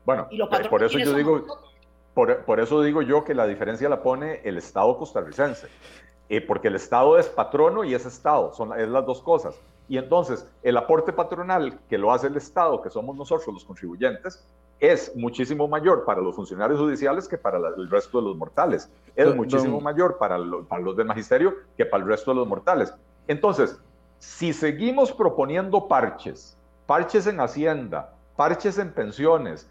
[0.05, 1.45] Bueno, eh, por eso yo digo,
[2.15, 5.69] por, eso digo yo que la diferencia la pone el Estado costarricense,
[6.29, 9.59] eh, porque el Estado es patrono y es Estado, son es las dos cosas.
[9.89, 14.45] Y entonces el aporte patronal que lo hace el Estado, que somos nosotros los contribuyentes,
[14.81, 18.91] es muchísimo mayor para los funcionarios judiciales que para el resto de los mortales.
[19.17, 22.95] Es muchísimo mayor para, para los del magisterio que para el resto de los mortales.
[23.27, 23.81] Entonces,
[24.19, 26.57] si seguimos proponiendo parches,
[26.87, 29.69] parches en Hacienda, parches en pensiones,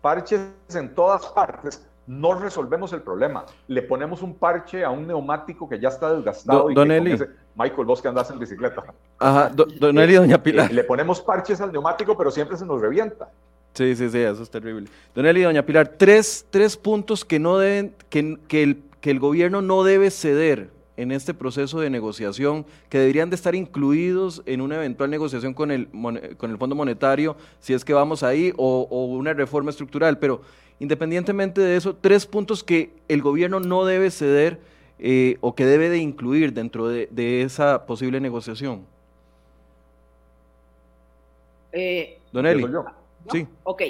[0.00, 3.44] parches en todas partes, no resolvemos el problema.
[3.68, 6.70] Le ponemos un parche a un neumático que ya está desgastado.
[6.70, 7.18] y don Eli.
[7.54, 8.82] Michael, vos que andas en bicicleta.
[9.18, 10.72] Ajá, don Eli, doña Pilar.
[10.72, 13.28] le ponemos parches al neumático, pero siempre se nos revienta.
[13.74, 14.88] Sí, sí, sí, eso es terrible.
[15.14, 19.20] Don Eli, doña Pilar, tres, tres puntos que no deben, que, que, el, que el
[19.20, 24.60] gobierno no debe ceder en este proceso de negociación que deberían de estar incluidos en
[24.60, 25.88] una eventual negociación con el,
[26.36, 30.18] con el Fondo Monetario, si es que vamos ahí, o, una reforma estructural.
[30.18, 30.42] Pero
[30.78, 34.60] independientemente de eso, tres puntos que el gobierno no debe ceder
[34.98, 38.84] eh, o que debe de incluir dentro de, esa posible negociación.
[41.72, 42.66] Eh, Don Eli.
[43.30, 43.46] Sí.
[43.64, 43.82] Ok.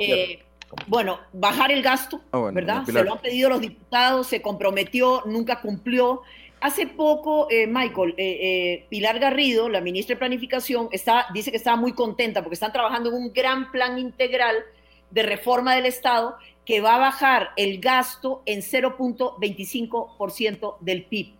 [0.00, 0.42] Eh,
[0.86, 2.84] bueno, bajar el gasto, ah, ¿verdad?
[2.84, 6.22] Se lo han pedido los diputados, se comprometió, nunca cumplió.
[6.60, 11.56] Hace poco, eh, Michael, eh, eh, Pilar Garrido, la ministra de Planificación, está, dice que
[11.56, 14.54] está muy contenta porque están trabajando en un gran plan integral
[15.10, 21.34] de reforma del Estado que va a bajar el gasto en 0.25% del PIB.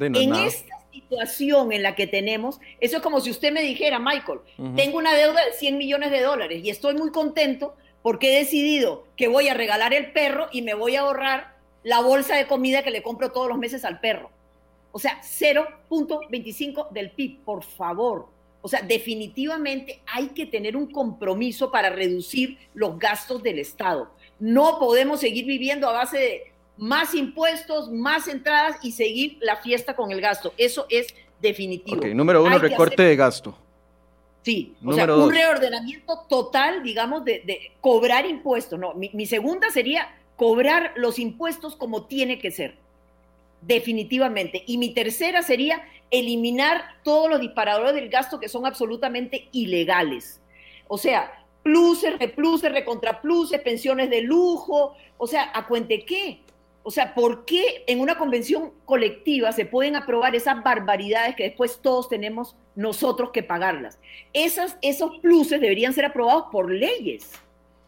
[0.00, 4.38] en esta situación en la que tenemos, eso es como si usted me dijera, Michael,
[4.76, 9.06] tengo una deuda de 100 millones de dólares y estoy muy contento porque he decidido
[9.16, 12.82] que voy a regalar el perro y me voy a ahorrar la bolsa de comida
[12.82, 14.30] que le compro todos los meses al perro.
[14.92, 18.28] O sea, 0.25 del PIB, por favor.
[18.60, 24.10] O sea, definitivamente hay que tener un compromiso para reducir los gastos del Estado.
[24.38, 29.96] No podemos seguir viviendo a base de más impuestos, más entradas y seguir la fiesta
[29.96, 30.52] con el gasto.
[30.56, 31.08] Eso es
[31.40, 31.98] definitivo.
[31.98, 33.56] Ok, número uno, recorte de gasto.
[34.42, 38.78] Sí, o sea, un reordenamiento total, digamos, de, cobrar impuestos.
[38.78, 42.74] No, mi, segunda sería cobrar los impuestos como tiene que ser,
[43.60, 44.64] definitivamente.
[44.66, 50.40] Y mi tercera sería eliminar todos los disparadores del gasto que son absolutamente ilegales.
[50.88, 51.32] O sea,
[51.62, 56.40] pluses, repluses, recontrapluses, pensiones de lujo, o sea, ¿a cuente qué?
[56.84, 61.80] O sea, ¿por qué en una convención colectiva se pueden aprobar esas barbaridades que después
[61.80, 63.98] todos tenemos nosotros que pagarlas?
[64.32, 67.30] Esos pluses deberían ser aprobados por leyes,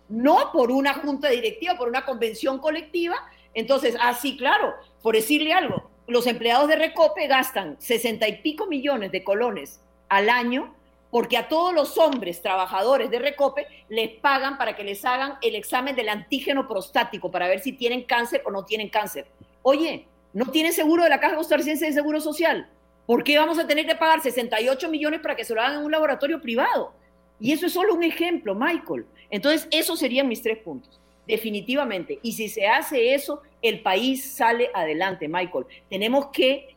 [0.09, 3.17] no por una junta directiva, por una convención colectiva.
[3.53, 8.67] Entonces, así, ah, claro, por decirle algo, los empleados de Recope gastan sesenta y pico
[8.67, 10.75] millones de colones al año
[11.15, 15.55] porque a todos los hombres trabajadores de Recope les pagan para que les hagan el
[15.55, 19.29] examen del antígeno prostático para ver si tienen cáncer o no tienen cáncer.
[19.63, 22.69] Oye, ¿no tienen seguro de la Caja Costarricense de Seguro Social?
[23.07, 25.85] ¿Por qué vamos a tener que pagar 68 millones para que se lo hagan en
[25.85, 26.93] un laboratorio privado?
[27.39, 29.07] Y eso es solo un ejemplo, Michael.
[29.31, 32.19] Entonces, esos serían mis tres puntos, definitivamente.
[32.23, 35.67] Y si se hace eso, el país sale adelante, Michael.
[35.89, 36.74] Tenemos que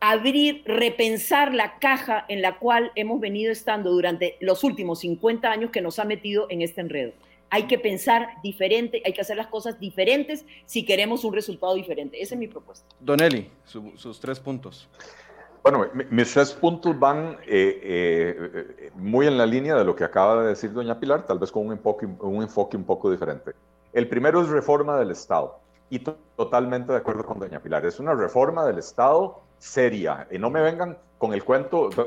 [0.00, 5.70] abrir, repensar la caja en la cual hemos venido estando durante los últimos 50 años
[5.70, 7.12] que nos ha metido en este enredo.
[7.50, 12.22] Hay que pensar diferente, hay que hacer las cosas diferentes si queremos un resultado diferente.
[12.22, 12.86] Esa es mi propuesta.
[13.00, 14.88] Don Eli, sus tres puntos.
[15.62, 20.42] Bueno, mis tres puntos van eh, eh, muy en la línea de lo que acaba
[20.42, 23.52] de decir doña Pilar, tal vez con un enfoque un, enfoque un poco diferente.
[23.92, 25.58] El primero es reforma del Estado
[25.90, 27.84] y totalmente de acuerdo con doña Pilar.
[27.84, 30.26] Es una reforma del Estado seria.
[30.32, 31.90] Y no me vengan con el cuento.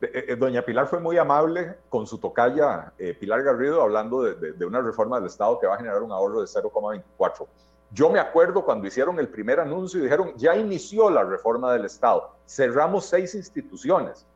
[0.00, 4.66] Eh, eh, doña Pilar fue muy amable con su tocaya Pilar Garrido hablando de, de,
[4.66, 7.46] una reforma del Estado que va a generar un ahorro de 0,24.
[7.94, 11.84] Yo me acuerdo cuando hicieron el primer anuncio y dijeron, ya inició la reforma del
[11.84, 14.26] Estado, cerramos seis instituciones.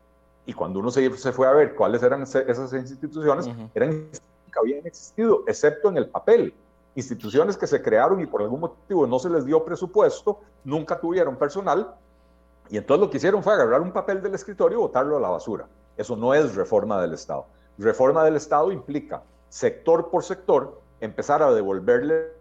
[0.46, 4.86] Y cuando uno se, se fue a ver cuáles eran esas instituciones, eran que habían
[4.86, 6.54] existido, excepto en el papel.
[6.94, 11.36] Instituciones que se crearon y por algún motivo no se les dio presupuesto, nunca tuvieron
[11.36, 11.94] personal,
[12.70, 15.28] y entonces lo que hicieron fue agarrar un papel del escritorio y botarlo a la
[15.28, 15.66] basura.
[15.96, 17.46] Eso no es reforma del Estado.
[17.78, 22.32] Reforma del Estado implica, sector por sector, empezar a devolverle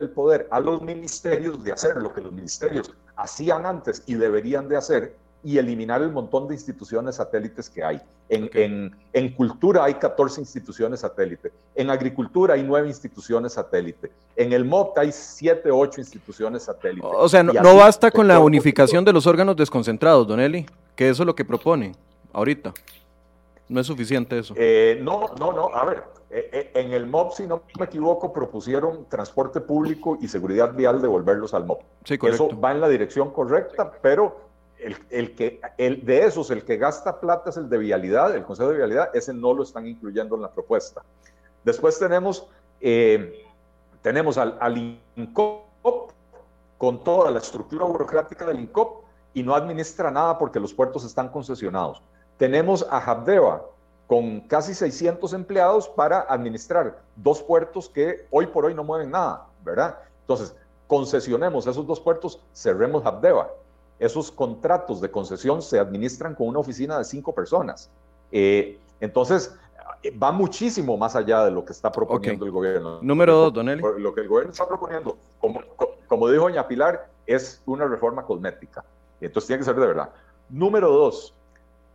[0.00, 4.68] el poder a los ministerios de hacer lo que los ministerios hacían antes y deberían
[4.68, 8.00] de hacer y eliminar el montón de instituciones satélites que hay.
[8.30, 14.54] En, en, en, cultura hay 14 instituciones satélite, en agricultura hay 9 instituciones satélite, en
[14.54, 17.06] el MOP hay 7, 8 instituciones satélite.
[17.06, 20.64] O sea, no, no basta con la unificación de los órganos desconcentrados, Don Eli,
[20.96, 21.92] que eso es lo que propone
[22.32, 22.72] ahorita.
[23.68, 24.54] No es suficiente eso.
[24.56, 25.74] Eh, no, no, no.
[25.74, 30.28] A ver, eh, eh, en el MOP, si no me equivoco, propusieron transporte público y
[30.28, 31.82] seguridad vial devolverlos al MOP.
[32.04, 36.76] Sí, eso va en la dirección correcta, pero el, que, el, de esos, el que
[36.76, 40.36] gasta plata es el de vialidad, el Consejo de Vialidad, ese no lo están incluyendo
[40.36, 41.02] en la propuesta.
[41.64, 42.46] Después tenemos,
[42.80, 43.44] eh,
[44.02, 46.10] tenemos al, al, INCOP
[46.76, 51.28] con toda la estructura burocrática del INCOP y no administra nada porque los puertos están
[51.28, 52.02] concesionados.
[52.36, 53.64] Tenemos a Habdeba
[54.06, 59.46] con casi 600 empleados para administrar dos puertos que hoy por hoy no mueven nada,
[59.64, 59.98] ¿verdad?
[60.20, 60.54] Entonces,
[60.86, 63.50] concesionemos esos dos puertos, cerremos Habdeba
[63.98, 67.90] esos contratos de concesión se administran con una oficina de cinco personas.
[68.32, 69.54] Eh, entonces,
[70.22, 72.98] va muchísimo más allá de lo que está proponiendo el gobierno.
[73.02, 73.82] Número dos, Don Eli.
[73.98, 75.60] Lo que el gobierno está proponiendo, como,
[76.08, 78.84] como dijo doña Pilar, es una reforma cosmética.
[79.20, 80.10] Entonces tiene que ser de verdad.
[80.50, 81.34] Número dos,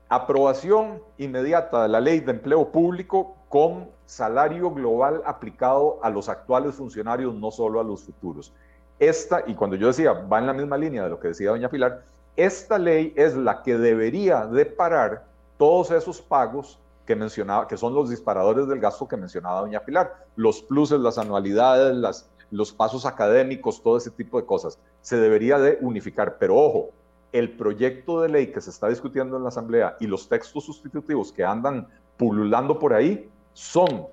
[0.08, 6.76] aprobación inmediata de la ley de empleo público con salario global aplicado a los actuales
[6.76, 8.52] funcionarios, no solo a los futuros.
[9.00, 11.70] Esta, y cuando yo decía, va en la misma línea de lo que decía doña
[11.70, 12.04] Pilar,
[12.36, 15.26] esta ley es la que debería de parar
[15.58, 20.26] todos esos pagos que mencionaba, que son los disparadores del gasto que mencionaba doña Pilar,
[20.36, 24.78] los pluses, las anualidades, las, los pasos académicos, todo ese tipo de cosas.
[25.02, 26.90] Se debería de unificar, pero ojo,
[27.32, 31.32] el proyecto de ley que se está discutiendo en la Asamblea y los textos sustitutivos
[31.32, 31.88] que andan
[32.18, 34.08] pululando por ahí son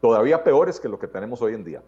[0.00, 1.82] todavía peores que lo que tenemos hoy en día.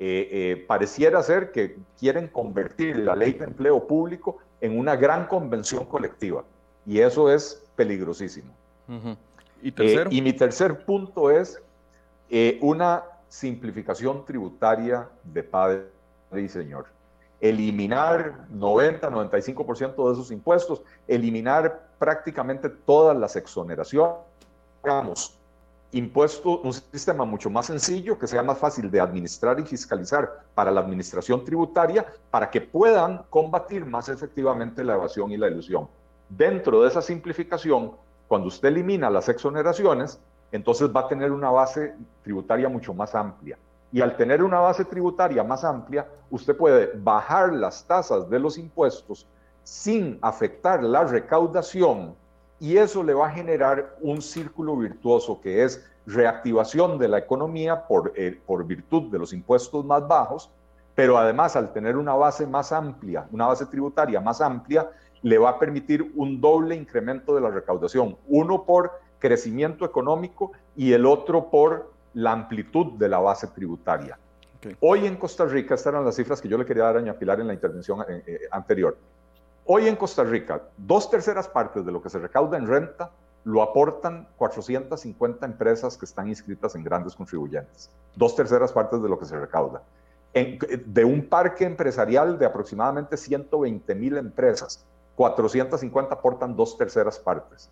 [0.00, 5.26] Eh, eh, pareciera ser que quieren convertir la ley de empleo público en una gran
[5.26, 6.44] convención colectiva
[6.86, 8.52] y eso es peligrosísimo.
[9.60, 11.60] ¿Y, eh, y, mi tercer punto es
[12.60, 15.88] una simplificación tributaria de padre
[16.32, 16.86] y señor.
[17.40, 24.16] Eliminar 90, 95% de esos impuestos, eliminar prácticamente todas las exoneraciones,
[24.82, 25.37] digamos,
[25.92, 30.70] impuesto, un sistema mucho más sencillo, que sea más fácil de administrar y fiscalizar para
[30.70, 35.88] la administración tributaria, para que puedan combatir más efectivamente la evasión y la ilusión.
[36.28, 37.92] Dentro de esa simplificación,
[38.26, 40.20] cuando usted elimina las exoneraciones,
[40.52, 43.58] entonces va a tener una base tributaria mucho más amplia.
[43.90, 48.58] Y al tener una base tributaria más amplia, usted puede bajar las tasas de los
[48.58, 49.26] impuestos
[49.62, 52.14] sin afectar la recaudación
[52.60, 57.86] y eso le va a generar un círculo virtuoso que es reactivación de la economía
[57.86, 60.50] por, eh, por virtud de los impuestos más bajos,
[60.94, 64.90] pero además al tener una base más amplia, una base tributaria más amplia,
[65.22, 70.92] le va a permitir un doble incremento de la recaudación, uno por crecimiento económico y
[70.92, 74.18] el otro por la amplitud de la base tributaria.
[74.80, 77.14] Hoy en Costa Rica, estas eran las cifras que yo le quería dar a doña
[77.14, 78.96] Pilar en la intervención eh, eh, anterior.
[79.70, 83.10] Hoy en Costa Rica, dos terceras partes de lo que se recauda en renta
[83.44, 87.90] lo aportan 450 empresas que están inscritas en grandes contribuyentes.
[88.16, 89.82] Dos terceras partes de lo que se recauda.
[90.32, 97.68] de un parque empresarial de aproximadamente 120 mil empresas, 450 aportan dos terceras partes.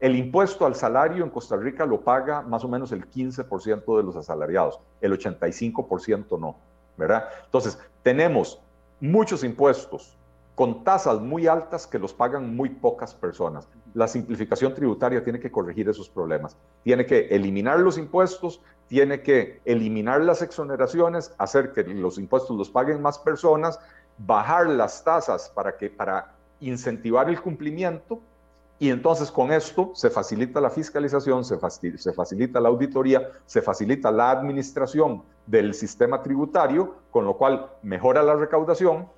[0.00, 4.02] El impuesto al salario en Costa Rica lo paga más o menos el 15% de
[4.02, 6.56] los asalariados, el 85% no,
[6.96, 7.28] ¿verdad?
[7.44, 8.60] Entonces, tenemos
[8.98, 10.16] muchos impuestos
[10.60, 13.66] con tasas muy altas que los pagan muy pocas personas.
[13.94, 16.54] La simplificación tributaria tiene que corregir esos problemas.
[16.82, 22.68] Tiene que eliminar los impuestos, tiene que eliminar las exoneraciones, hacer que los impuestos los
[22.68, 23.80] paguen más personas,
[24.18, 28.20] bajar las tasas para, que, para incentivar el cumplimiento
[28.78, 33.62] y entonces con esto se facilita la fiscalización, se facilita, se facilita, la auditoría, se
[33.62, 39.08] facilita la administración del sistema tributario, con lo cual mejora la recaudación,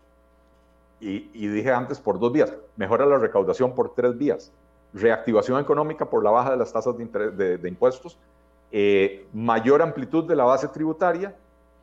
[1.02, 4.52] y, dije antes por dos vías, mejora la recaudación por tres vías,
[4.94, 8.16] reactivación económica por la baja de las tasas de, impuestos,
[8.70, 11.34] eh, mayor amplitud de la base tributaria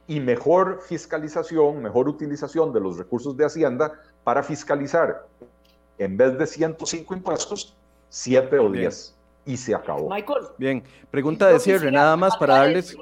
[0.08, 3.94] y mejor fiscalización, mejor utilización de los recursos de Hacienda
[4.24, 5.26] para fiscalizar,
[5.98, 7.76] en vez de 105 impuestos,
[8.08, 9.16] 7 o 10.
[9.46, 10.10] Y se acabó.
[10.10, 10.46] Michael.
[10.58, 12.96] Bien, pregunta de cierre, nada más para darles...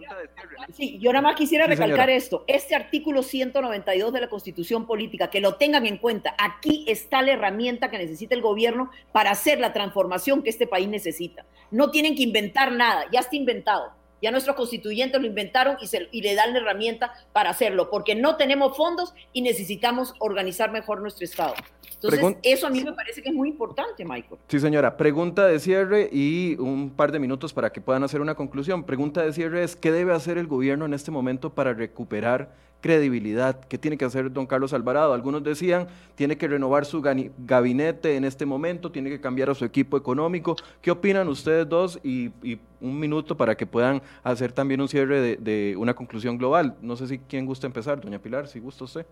[0.74, 2.44] Sí, yo nada más quisiera recalcar esto.
[2.48, 7.34] Este artículo 192 de la Constitución Política, que lo tengan en cuenta, aquí está la
[7.34, 11.46] herramienta que necesita el gobierno para hacer la transformación que este país necesita.
[11.72, 13.94] No tienen que inventar nada, ya está inventado.
[14.22, 18.16] Ya nuestros constituyentes lo inventaron y, se, y le dan la herramienta para hacerlo, porque
[18.16, 21.54] no tenemos fondos y necesitamos organizar mejor nuestro Estado.
[22.02, 24.40] Entonces, eso a mí me parece que es muy importante, Michael.
[24.48, 24.98] Sí, señora.
[24.98, 28.84] Pregunta de cierre y un par de minutos para que puedan hacer una conclusión.
[28.84, 33.60] Pregunta de cierre es, ¿qué debe hacer el gobierno en este momento para recuperar credibilidad?
[33.62, 35.14] ¿Qué tiene que hacer don Carlos Alvarado?
[35.14, 39.66] Algunos decían, tiene que renovar su gabinete en este momento, tiene que cambiar a su
[39.66, 40.56] equipo económico.
[40.82, 42.00] ¿Qué opinan ustedes dos?
[42.04, 42.32] Y,
[42.80, 46.76] un minuto para que puedan hacer también un cierre de, de una conclusión global.
[46.80, 49.04] No sé si quién gusta empezar, doña Pilar, si gusta usted.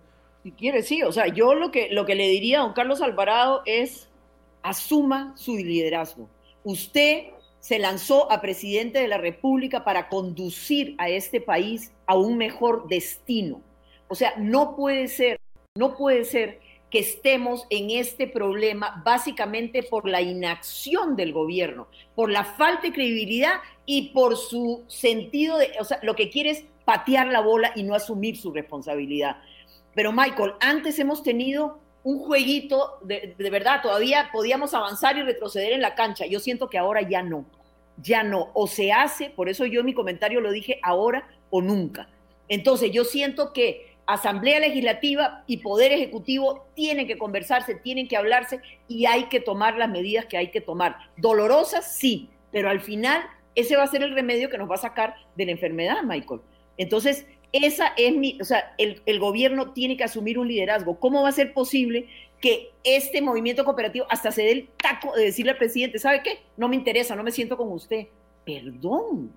[0.46, 1.02] Si quiere, sí.
[1.02, 4.12] O sea, yo lo que, lo que le diría a don Carlos Alvarado es
[4.62, 6.30] asuma su liderazgo.
[6.64, 7.30] Usted
[7.60, 12.88] se lanzó a presidente de la República para conducir a este país a un mejor
[12.88, 13.64] destino.
[14.08, 15.40] O sea, no puede ser,
[15.74, 16.60] no puede ser
[16.92, 22.94] que estemos en este problema básicamente por la inacción del gobierno, por la falta de
[22.94, 27.72] credibilidad y por su sentido de, o sea, lo que quiere es patear la bola
[27.76, 29.38] y no asumir su responsabilidad.
[29.96, 35.82] Pero Michael, antes hemos tenido un jueguito, de, verdad, todavía podíamos avanzar y retroceder en
[35.82, 36.28] la cancha.
[36.28, 37.46] Yo siento que ahora ya no,
[37.98, 38.52] ya no.
[38.54, 42.10] O se hace, por eso yo en mi comentario lo dije ahora o nunca.
[42.48, 48.62] Entonces yo siento que Asamblea Legislativa y Poder Ejecutivo tienen que conversarse, tienen que hablarse
[48.88, 50.98] y hay que tomar las medidas que hay que tomar.
[51.18, 53.24] Dolorosas, sí, pero al final
[53.56, 56.42] ese va a ser el remedio que nos va a sacar de la enfermedad, Michael.
[56.78, 57.26] Entonces,
[57.64, 61.00] esa es mi, o sea, el, gobierno tiene que asumir un liderazgo.
[61.00, 62.08] ¿Cómo va a ser posible
[62.42, 66.40] que este movimiento cooperativo hasta se dé el taco de decirle al presidente, ¿sabe qué?
[66.58, 68.08] No me interesa, no me siento con usted.
[68.46, 69.32] Perdón,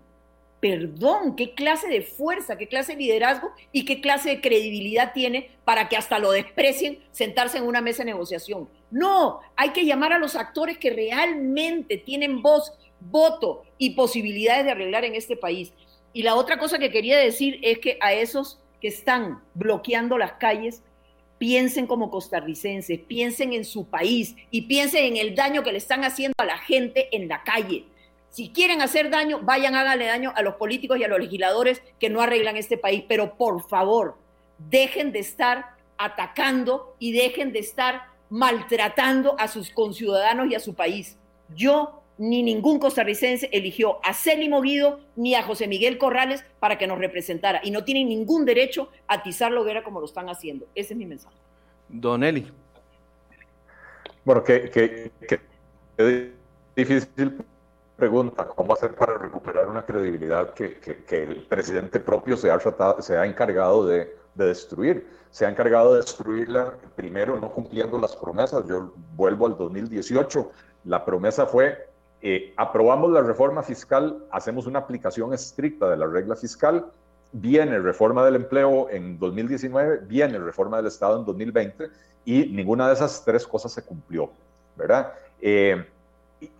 [0.60, 5.50] perdón, qué clase de fuerza, qué clase de liderazgo y qué clase de credibilidad tiene
[5.64, 8.68] para que hasta lo desprecien sentarse en una mesa de negociación.
[8.90, 14.72] No, hay que llamar a los actores que realmente tienen voz, voto y posibilidades de
[14.72, 15.72] arreglar en este país.
[16.18, 20.32] Y la otra cosa que quería decir es que a esos que están bloqueando las
[20.32, 20.82] calles,
[21.38, 26.02] piensen como costarricenses, piensen en su país y piensen en el daño que le están
[26.02, 27.84] haciendo a la gente en la calle.
[28.30, 32.10] Si quieren hacer daño, vayan, háganle daño a los políticos y a los legisladores que
[32.10, 33.04] no arreglan este país.
[33.06, 34.18] Pero por favor,
[34.58, 40.74] dejen de estar atacando y dejen de estar maltratando a sus conciudadanos y a su
[40.74, 41.16] país.
[41.54, 46.86] Yo ni ningún costarricense eligió a Célimo Guido ni a José Miguel Corrales para que
[46.86, 50.66] nos representara y no tienen ningún derecho a atizar la hoguera como lo están haciendo.
[50.74, 51.36] Ese es mi mensaje.
[51.88, 52.50] Don Eli.
[54.24, 55.10] Bueno, qué,
[56.76, 57.38] difícil
[57.96, 60.78] pregunta, ¿cómo hacer para recuperar una credibilidad que,
[61.10, 65.06] el presidente propio se ha, tratado, se ha encargado de, de destruir?
[65.30, 68.66] Se ha encargado de destruirla primero no cumpliendo las promesas.
[68.68, 70.50] Yo vuelvo al 2018,
[70.84, 71.88] la promesa fue
[72.20, 76.86] eh, aprobamos la reforma fiscal, hacemos una aplicación estricta de la regla fiscal,
[77.32, 81.88] viene reforma del empleo en 2019, viene reforma del Estado en 2020
[82.24, 84.30] y ninguna de esas tres cosas se cumplió,
[84.76, 85.12] ¿verdad?
[85.40, 85.86] Eh,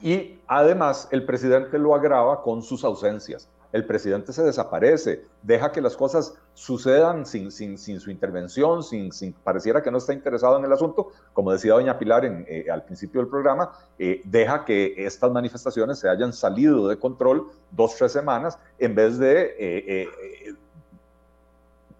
[0.03, 5.81] y además el presidente lo agrava con sus ausencias el presidente se desaparece, deja que
[5.81, 10.73] las cosas sucedan sin, su intervención, sin, sin, pareciera que no está interesado en el
[10.73, 15.99] asunto, como decía doña Pilar eh, al principio del programa, eh, deja que estas manifestaciones
[15.99, 20.09] se hayan salido de control dos, tres semanas, en vez de eh,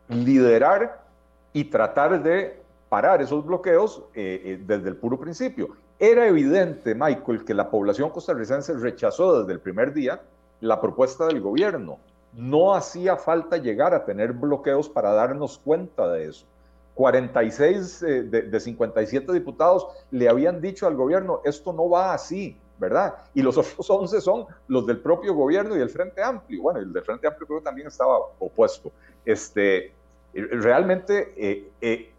[0.09, 1.05] liderar
[1.53, 5.77] y tratar de parar esos bloqueos desde el puro principio.
[5.99, 10.23] Era evidente, Michael, que la población costarricense rechazó desde el primer día
[10.61, 11.99] la propuesta del gobierno.
[12.35, 16.47] No hacía falta llegar a tener bloqueos para darnos cuenta de eso.
[16.95, 23.15] 46 eh, de, 57 diputados le habían dicho al gobierno, esto no va así, ¿verdad?
[23.35, 26.63] Y los otros 11 son los del propio gobierno y el Frente Amplio.
[26.63, 28.91] Bueno, el del Frente Amplio creo también estaba opuesto.
[29.25, 29.93] Este,
[30.35, 32.13] realmente eh, eh,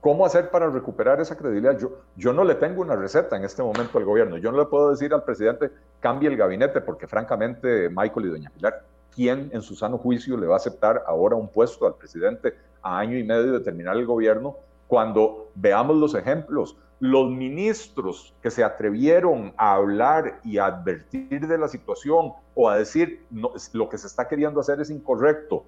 [0.00, 1.78] ¿Cómo hacer para recuperar esa credibilidad?
[1.78, 4.38] Yo, yo no le tengo una receta en este momento al gobierno.
[4.38, 5.70] Yo no le puedo decir al presidente,
[6.00, 8.82] cambie el gabinete, porque francamente, Michael y doña Pilar,
[9.14, 12.98] ¿quién en su sano juicio le va a aceptar ahora un puesto al presidente a
[12.98, 14.56] año y medio de terminar el gobierno
[14.88, 21.58] cuando veamos los ejemplos, los ministros que se atrevieron a hablar y a advertir de
[21.58, 23.24] la situación o a decir
[23.72, 25.64] lo que se está queriendo hacer es incorrecto,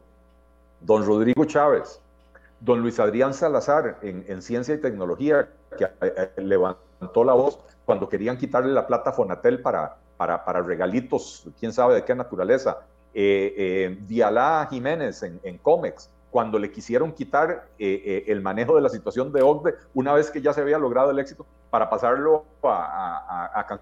[0.81, 2.01] don Rodrigo Chávez,
[2.65, 8.37] don Luis Adrián Salazar en, Ciencia y Tecnología, que eh, levantó la voz cuando querían
[8.37, 12.79] quitarle la plata a Fonatel para, para, regalitos, quién sabe de qué naturaleza,
[13.15, 18.75] eh, eh Dialá Jiménez en, en COMEX, cuando le quisieron quitar eh, eh, el manejo
[18.75, 21.91] de la situación de OCDE, una vez que ya se había logrado el éxito, para
[21.91, 23.79] pasarlo a,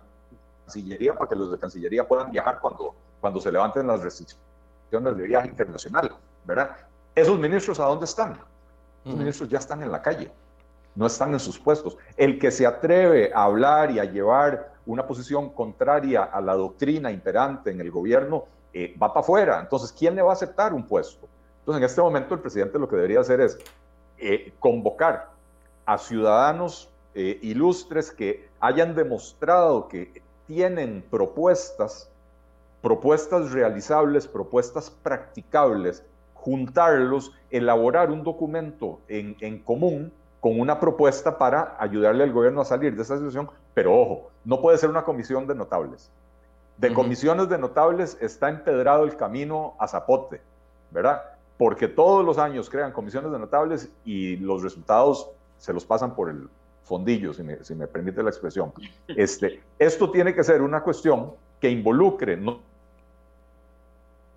[0.66, 5.22] Cancillería, para que los de Cancillería puedan viajar cuando, cuando se levanten las restricciones de
[5.22, 6.12] viaje internacional,
[6.44, 6.76] ¿verdad?
[7.14, 8.36] Esos ministros, ¿a dónde están?
[9.04, 10.30] Los ministros ya están en la calle,
[10.94, 11.96] no están en sus puestos.
[12.16, 17.10] El que se atreve a hablar y a llevar una posición contraria a la doctrina
[17.10, 19.60] imperante en el gobierno, eh, va para afuera.
[19.60, 21.28] Entonces, ¿quién le va a aceptar un puesto?
[21.60, 23.58] Entonces, en este momento el presidente lo que debería hacer es
[24.18, 25.30] eh, convocar
[25.86, 32.10] a ciudadanos eh, ilustres que hayan demostrado que tienen propuestas,
[32.82, 36.04] propuestas realizables, propuestas practicables,
[36.40, 42.64] juntarlos, elaborar un documento en, en común con una propuesta para ayudarle al gobierno a
[42.64, 46.10] salir de esa situación, pero ojo, no puede ser una comisión de notables.
[46.78, 50.40] De comisiones de notables está empedrado el camino a Zapote,
[50.90, 51.22] ¿verdad?
[51.60, 56.30] porque todos los años crean comisiones de notables y los resultados se los pasan por
[56.30, 56.48] el
[56.84, 58.72] fondillo, si me, si me permite la expresión.
[59.08, 62.60] Este, esto tiene que ser una cuestión que involucre no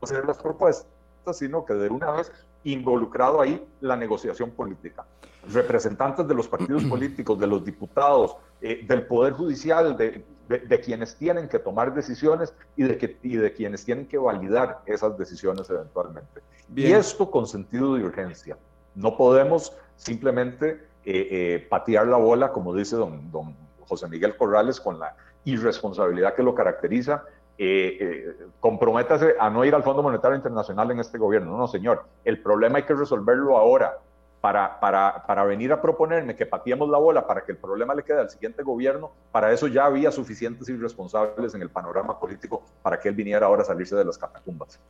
[0.01, 0.85] hacer las propuestas,
[1.31, 2.31] sino que de una vez
[2.63, 5.05] involucrado ahí la negociación política.
[5.51, 11.15] Representantes de los partidos políticos, de los diputados, eh, del Poder Judicial, de, de, quienes
[11.15, 15.69] tienen que tomar decisiones y de, que, y de quienes tienen que validar esas decisiones
[15.69, 16.41] eventualmente.
[16.75, 18.57] Y esto con sentido de urgencia.
[18.95, 23.55] No podemos simplemente eh, eh, patear la bola, como dice don, don
[23.87, 27.23] José Miguel Corrales, con la irresponsabilidad que lo caracteriza.
[27.57, 31.55] Eh, comprométase a no ir al Fondo Monetario Internacional en este gobierno.
[31.55, 33.97] No, señor, el problema hay que resolverlo ahora
[34.41, 38.03] para, para, para, venir a proponerme que pateemos la bola para que el problema le
[38.03, 42.99] quede al siguiente gobierno, para eso ya había suficientes irresponsables en el panorama político para
[42.99, 44.81] que él viniera ahora a salirse de las catacumbas.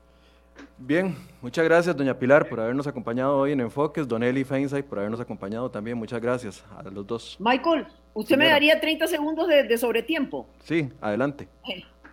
[0.77, 4.97] Bien, muchas gracias, doña Pilar, por habernos acompañado hoy en Enfoques, don Eli Feinsay, por
[4.97, 5.97] habernos acompañado también.
[5.99, 7.37] Muchas gracias a los dos.
[7.39, 7.85] Michael,
[8.15, 10.47] ¿usted me daría 30 segundos de, de sobretiempo?
[10.63, 11.47] Sí, adelante.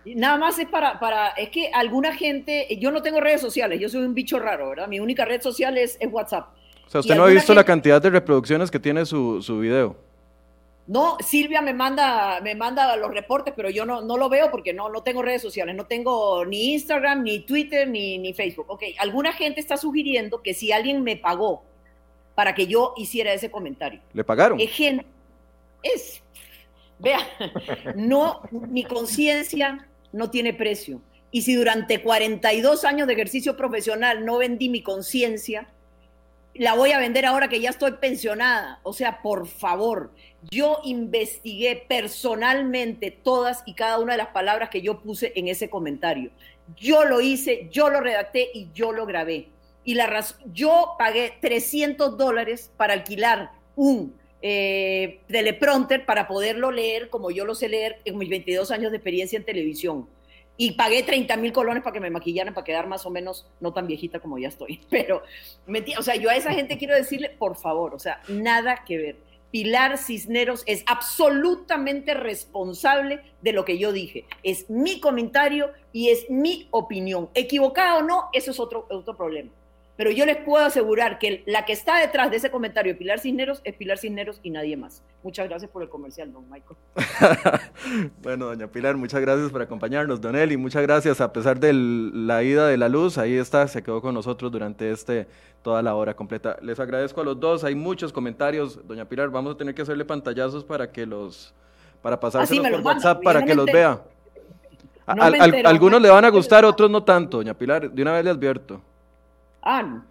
[0.05, 3.87] Nada más es para, para, es que alguna gente, yo no tengo redes sociales, yo
[3.87, 4.87] soy un bicho raro, ¿verdad?
[4.87, 6.47] Mi única red social es, es WhatsApp.
[6.87, 9.95] O sea, usted no ha visto la cantidad de reproducciones que tiene su, su, video.
[10.87, 14.73] No, Silvia me manda, me manda los reportes, pero yo no, no lo veo porque
[14.73, 18.65] no, no tengo redes sociales, no tengo ni Instagram, ni Twitter, ni, ni Facebook.
[18.69, 21.63] Ok, alguna gente está sugiriendo que si alguien me pagó
[22.35, 24.01] para que yo hiciera ese comentario.
[24.13, 24.59] ¿Le pagaron?
[24.59, 24.71] Es,
[25.83, 26.23] es
[26.99, 27.19] vea,
[27.95, 31.01] no, mi conciencia no tiene precio.
[31.31, 35.67] Y si durante 42 años de ejercicio profesional no vendí mi conciencia,
[36.53, 38.79] la voy a vender ahora que ya estoy pensionada.
[38.83, 40.11] O sea, por favor,
[40.49, 45.69] yo investigué personalmente todas y cada una de las palabras que yo puse en ese
[45.69, 46.31] comentario.
[46.75, 49.49] Yo lo hice, yo lo redacté y yo lo grabé.
[49.83, 57.09] Y la razón, yo pagué 300 dólares para alquilar un eh, teleprompter para poderlo leer
[57.09, 60.07] como yo lo sé leer en mis 22 años de experiencia en televisión
[60.57, 63.73] y pagué 30 mil colones para que me maquillaran, para quedar más o menos no
[63.73, 64.79] tan viejita como ya estoy.
[64.91, 65.23] Pero,
[65.97, 69.15] o sea, yo a esa gente quiero decirle, por favor, o sea, nada que ver.
[69.49, 74.25] Pilar Cisneros es absolutamente responsable de lo que yo dije.
[74.43, 77.29] Es mi comentario y es mi opinión.
[77.33, 79.49] Equivocada o no, eso es otro, otro problema.
[79.97, 83.61] Pero yo les puedo asegurar que la que está detrás de ese comentario, Pilar Cisneros,
[83.63, 85.03] es Pilar Cisneros y nadie más.
[85.21, 86.77] Muchas gracias por el comercial, don Michael.
[88.23, 90.19] bueno, doña Pilar, muchas gracias por acompañarnos.
[90.19, 91.21] Don Eli, muchas gracias.
[91.21, 94.91] A pesar de la ida de la luz, ahí está, se quedó con nosotros durante
[94.91, 95.27] este
[95.61, 96.57] toda la hora completa.
[96.61, 97.63] Les agradezco a los dos.
[97.63, 98.79] Hay muchos comentarios.
[98.87, 101.53] Doña Pilar, vamos a tener que hacerle pantallazos para que los
[102.01, 104.01] para pasárselos por WhatsApp para que los vea.
[105.05, 107.91] algunos le van a gustar, otros no tanto, doña Pilar.
[107.91, 108.81] De una vez le advierto.
[109.61, 110.03] Ah,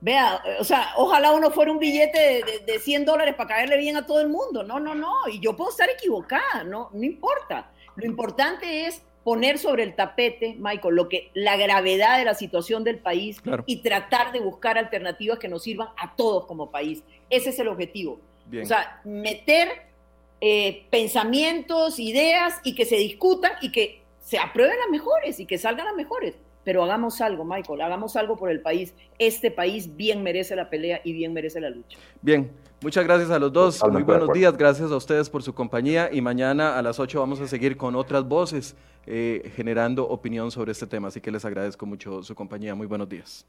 [0.00, 4.06] vea, o sea, ojalá uno fuera un billete de, 100 dólares para caerle bien a
[4.06, 4.62] todo el mundo.
[4.62, 5.12] No, no, no.
[5.30, 7.70] Y yo puedo estar equivocada, no, no importa.
[7.96, 12.84] Lo importante es poner sobre el tapete, Michael, lo que la gravedad de la situación
[12.84, 17.02] del país y tratar de buscar alternativas que nos sirvan a todos como país.
[17.28, 18.20] Ese es el objetivo.
[18.62, 19.68] O sea, meter
[20.40, 25.58] eh, pensamientos, ideas y que se discutan y que se aprueben las mejores y que
[25.58, 26.36] salgan las mejores
[26.68, 28.92] pero hagamos algo, Michael, hagamos algo por el país.
[29.18, 31.96] Este país bien merece la pelea y bien merece la lucha.
[32.20, 32.50] Bien,
[32.82, 33.82] muchas gracias a los dos.
[33.90, 37.40] Muy buenos días, gracias a ustedes por su compañía y mañana a las 8 vamos
[37.40, 38.76] a seguir con otras voces
[39.06, 42.74] eh, generando opinión sobre este tema, así que les agradezco mucho su compañía.
[42.74, 43.46] Muy buenos días.